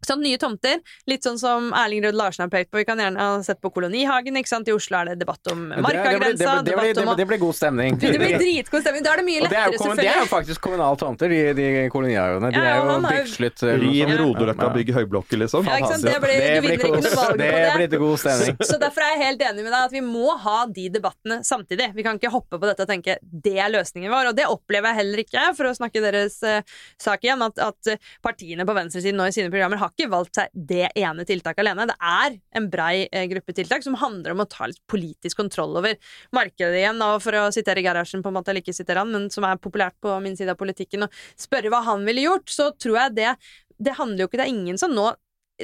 [0.05, 2.77] Sånn, nye tomter, litt sånn som Erling Rød Larsen har pekt på.
[2.77, 4.35] Vi kan gjerne ha sett på Kolonihagen.
[4.37, 4.67] ikke sant?
[4.67, 6.63] I Oslo er det debatt om Det- det blir- det markagrensa.
[6.63, 7.97] det blir- Det blir god stemning.
[7.99, 9.03] Det blir dritgod stemning.
[9.03, 10.05] Da er det mye lettere, det er, jo, selvfølgelig.
[10.05, 12.51] det er jo faktisk kommunale tomter, de, de kolonihagene.
[12.51, 14.17] De Ja, er jo Riv sånn.
[14.19, 14.73] Rodeløkka, Ja.
[14.75, 15.65] bygg høyblokker, liksom.
[15.65, 16.03] Ja, ikke sant?
[16.05, 17.15] Det blir- du vinner ikke noe kos.
[17.15, 17.89] valg på Det det.
[17.89, 18.57] blir god stemning.
[18.61, 21.93] Så derfor er jeg helt enig med deg at vi må ha de debattene samtidig.
[21.95, 24.29] Vi kan ikke hoppe på dette og tenke det er løsningen vår.
[24.29, 26.61] Og det opplever jeg heller ikke, for å snakke deres uh,
[26.99, 30.51] sak igjen, at, at partiene på venstresiden nå i sine programmer har ikke valgt seg
[30.53, 31.87] det ene tiltaket alene.
[31.89, 35.77] Det er en brei eh, gruppe tiltak som handler om å ta litt politisk kontroll
[35.79, 35.95] over
[36.35, 37.01] markedet igjen.
[37.05, 39.61] Og for å sitere Gerhardsen, på en måte, eller ikke sitere han, men som er
[39.61, 43.19] populært på min side av politikken, og spørre hva han ville gjort, så tror jeg
[43.21, 43.35] det
[43.75, 45.09] Det handler jo ikke Det er ingen som nå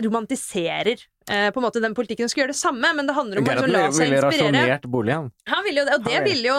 [0.03, 1.03] romantiserer
[1.53, 3.84] på en måte den politikken skulle gjøre det samme, men det handler om å la
[3.95, 4.79] seg inspirere.
[4.91, 5.29] boligen.
[5.51, 6.57] Han ville jo det, og det ville jo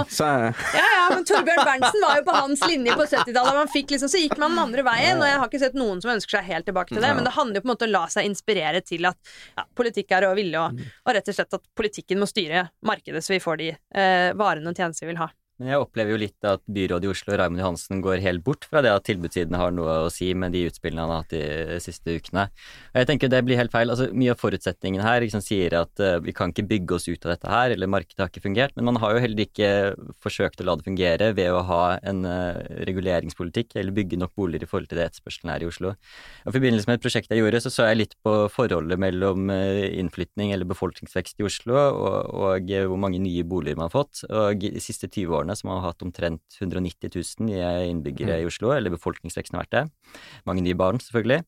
[0.76, 3.58] Ja, ja, men Torbjørn Berntsen var jo på hans linje på 70-tallet.
[3.58, 6.00] Man fikk liksom, så gikk man den andre veien, og jeg har ikke sett noen
[6.04, 7.12] som ønsker seg helt tilbake til det.
[7.18, 9.66] Men det handler jo på en måte om å la seg inspirere til at ja,
[9.78, 13.36] politikk er å ville, og, og rett og slett at politikken må styre markedet, så
[13.36, 15.28] vi får de eh, varene og tjenester vi vil ha.
[15.60, 18.80] Men jeg opplever jo litt at byrådet i Oslo, Raymond Johansen, går helt bort fra
[18.82, 22.16] det at tilbudssidene har noe å si med de utspillene han har hatt de siste
[22.16, 22.46] ukene.
[22.90, 23.92] Og jeg tenker det blir helt feil.
[23.92, 27.28] Altså, mye av forutsetningen her liksom, sier at uh, vi kan ikke bygge oss ut
[27.28, 28.74] av dette her, eller markedet har ikke fungert.
[28.78, 29.70] Men man har jo heller ikke
[30.24, 34.64] forsøkt å la det fungere ved å ha en uh, reguleringspolitikk, eller bygge nok boliger
[34.66, 35.94] i forhold til det etterspørselen er i Oslo.
[36.42, 39.52] Og I forbindelse med et prosjekt jeg gjorde, så så jeg litt på forholdet mellom
[39.52, 44.24] uh, innflytning eller befolkningsvekst i Oslo, og, og hvor mange nye boliger man har fått.
[44.26, 48.94] Og de siste 20 årene som har hatt omtrent 190 000 innbyggere i Oslo, eller
[48.94, 50.20] befolkningsveksten har vært det.
[50.48, 51.42] Mange nye barn, selvfølgelig.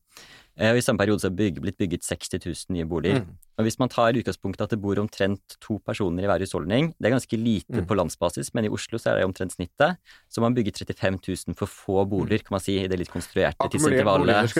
[0.57, 3.25] Eh, Og I samme periode så er det blitt bygget 60 000 nye boliger.
[3.57, 7.07] Og Hvis man tar utgangspunktet at det bor omtrent to personer i hver husholdning, det
[7.07, 9.95] er ganske lite på landsbasis, men i Oslo så er det omtrent snittet,
[10.27, 13.55] så man bygger 35 000 for få boliger, kan man si, i det litt konstruerte
[13.71, 14.51] tidsintervallet.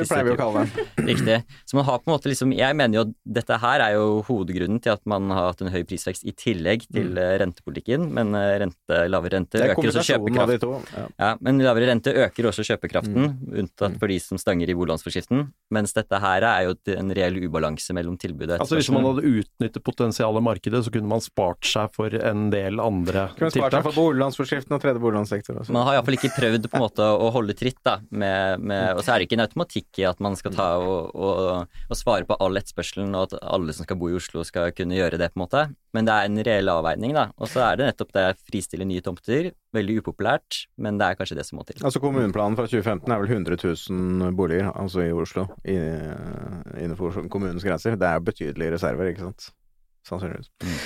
[1.12, 1.38] Riktig.
[1.68, 4.22] Så man har på en måte liksom Jeg mener jo at dette her er jo
[4.30, 7.20] hovedgrunnen til at man har hatt en høy prisvekst i tillegg til mm.
[7.44, 10.68] rentepolitikken, men eh, rente, lavere rente Det er øker også kjøpekraft.
[10.96, 11.06] Ja.
[11.20, 13.60] Ja, men lavere rente øker også kjøpekraften, Mm.
[13.60, 15.52] unntatt for de som stanger i boliglånsforskriften.
[15.86, 19.30] Mens dette her er jo en reell ubalanse mellom tilbudet og Altså Hvis man hadde
[19.30, 23.78] utnyttet potensialet i markedet, så kunne man spart seg for en del andre Kunne spart
[23.78, 25.60] seg for boliglånsforskriften og tredje boliglånssektor.
[25.62, 25.76] også.
[25.76, 29.04] Man har iallfall ikke prøvd på en måte å holde tritt, da, med, med, og
[29.06, 32.26] så er det ikke en automatikk i at man skal ta og, og, og svare
[32.26, 35.30] på all etterspørselen, og at alle som skal bo i Oslo skal kunne gjøre det,
[35.34, 35.66] på en måte.
[35.96, 37.30] Men det er en reell avveining, da.
[37.40, 39.52] Og så er det nettopp det å fristille nye tomter.
[39.76, 41.80] Veldig upopulært, men det er kanskje det som må til.
[41.84, 45.78] Altså Kommuneplanen fra 2015 er vel 100 000 boliger altså i Oslo, i,
[46.80, 47.98] innenfor kommunens grenser.
[48.00, 49.50] Det er betydelige reserver, ikke sant?
[50.06, 50.52] Sannsynligvis.
[50.64, 50.80] Mm.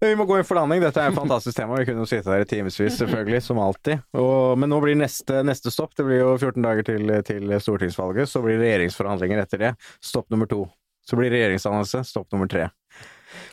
[0.00, 0.82] Men vi må gå inn for landing.
[0.84, 1.78] Dette er et fantastisk tema.
[1.80, 4.02] Vi kunne jo sitte her i timevis, selvfølgelig, som alltid.
[4.20, 8.28] Og, men nå blir neste, neste stopp Det blir jo 14 dager til, til stortingsvalget.
[8.28, 9.72] Så blir regjeringsforhandlinger etter det.
[10.04, 10.66] Stopp nummer to.
[11.06, 12.02] Så blir regjeringsdannelse.
[12.04, 12.68] Stopp nummer tre.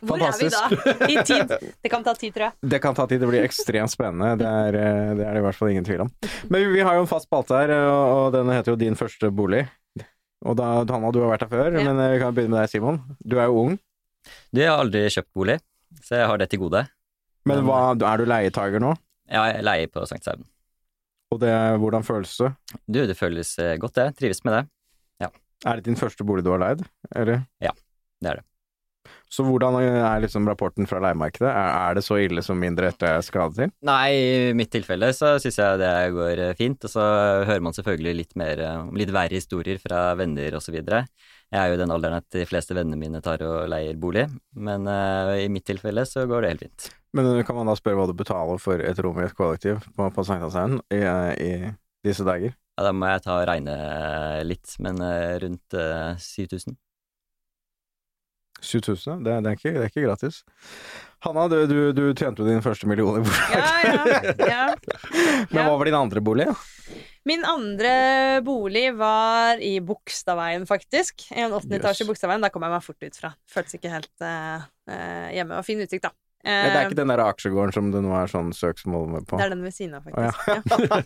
[0.04, 0.64] Hvor er vi da?
[1.08, 1.54] I tid?
[1.84, 2.70] Det kan ta tid, tror jeg.
[2.74, 4.34] Det kan ta tid, det blir ekstremt spennende.
[4.42, 6.12] Det er, eh, det er det i hvert fall ingen tvil om.
[6.52, 9.32] Men vi har jo en fast spalte her, og og den heter jo Din første
[9.32, 9.64] bolig.
[10.44, 11.84] Og da, Hanna, du har vært her før, Ja.
[11.88, 13.02] men eh, vi kan begynne med deg, Simon.
[13.24, 13.80] Du er jo ung,
[14.54, 15.58] Du, jeg har aldri kjøpt bolig,
[16.04, 16.86] så jeg har det til gode.
[17.46, 18.94] men hva, er du leietager nå?
[19.32, 20.46] Jeg leier på Sankthanshaugen.
[21.34, 22.52] Og det, hvordan føles det?
[22.88, 24.16] Du, det føles eh, godt, det.
[24.20, 24.64] Trives med det.
[25.66, 26.82] Er det din første bolig du har leid,
[27.16, 27.46] eller?
[27.64, 27.72] Ja,
[28.20, 28.44] det er det.
[29.34, 31.50] Så hvordan er liksom rapporten fra leiemarkedet?
[31.50, 33.74] Er, det så ille som mindre etter skade til?
[33.86, 36.86] Nei, i mitt tilfelle så syns jeg det går fint.
[36.86, 37.04] Og så
[37.48, 40.78] hører man selvfølgelig litt mer om litt verre historier fra venner osv.
[41.54, 44.26] Jeg er jo i den alderen at de fleste vennene mine tar og leier bolig,
[44.58, 46.88] men uh, i mitt tilfelle så går det helt fint.
[47.14, 49.84] Men eh, kan man da spørre hva du betaler for et rom i et kollektiv
[49.94, 51.04] på, på Sankthanshaugen i,
[51.46, 51.52] i
[52.08, 52.56] disse dager?
[52.74, 53.76] Ja, da må jeg ta og regne
[54.50, 56.74] litt, men eh, rundt uh, 7000.
[58.64, 60.42] 7000, det, det, er ikke, det er ikke gratis.
[61.24, 63.44] Hanna, du, du, du tjente jo din første million i bolig.
[63.54, 64.64] Ja, ja, ja.
[65.54, 66.48] Men hva var din andre bolig?
[67.28, 67.94] Min andre
[68.44, 71.24] bolig var i Bogstadveien, faktisk.
[71.32, 71.86] En åttende Jøss.
[71.86, 72.44] etasje i Bogstadveien.
[72.44, 73.32] Da kom jeg meg fort ut fra.
[73.48, 74.66] Føltes ikke helt eh,
[75.38, 75.62] hjemme.
[75.62, 76.12] Og fin utsikt, da.
[76.44, 79.24] Uh, det er Eh, ikke den der aksjegården som det nå er sånn søksmål med
[79.30, 79.38] på?
[79.40, 80.34] det er den ved siden av, ja.
[80.36, 80.98] faktisk.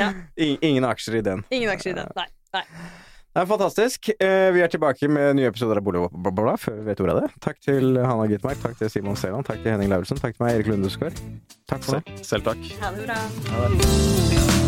[0.00, 0.08] Ja.
[0.08, 0.22] Mm.
[0.46, 1.44] I- Ingen aksjer i den.
[1.52, 2.08] Ingen aksjer i den.
[2.16, 2.24] Nei.
[2.56, 2.64] Nei.
[3.30, 4.08] Det er fantastisk.
[4.20, 7.30] Eh, Vi er tilbake med nye episoder av Boligbobla før vi vet ordet av det.
[7.46, 10.56] Takk til Hanna Gitmark, takk til Simon Seland, takk til Henning Lauritzen, takk til meg,
[10.58, 11.14] Erik Lundeskår.
[11.70, 12.18] Takk for det.
[12.26, 12.72] Selv takk.
[12.82, 13.20] Ha det bra.
[13.54, 14.59] Ha det.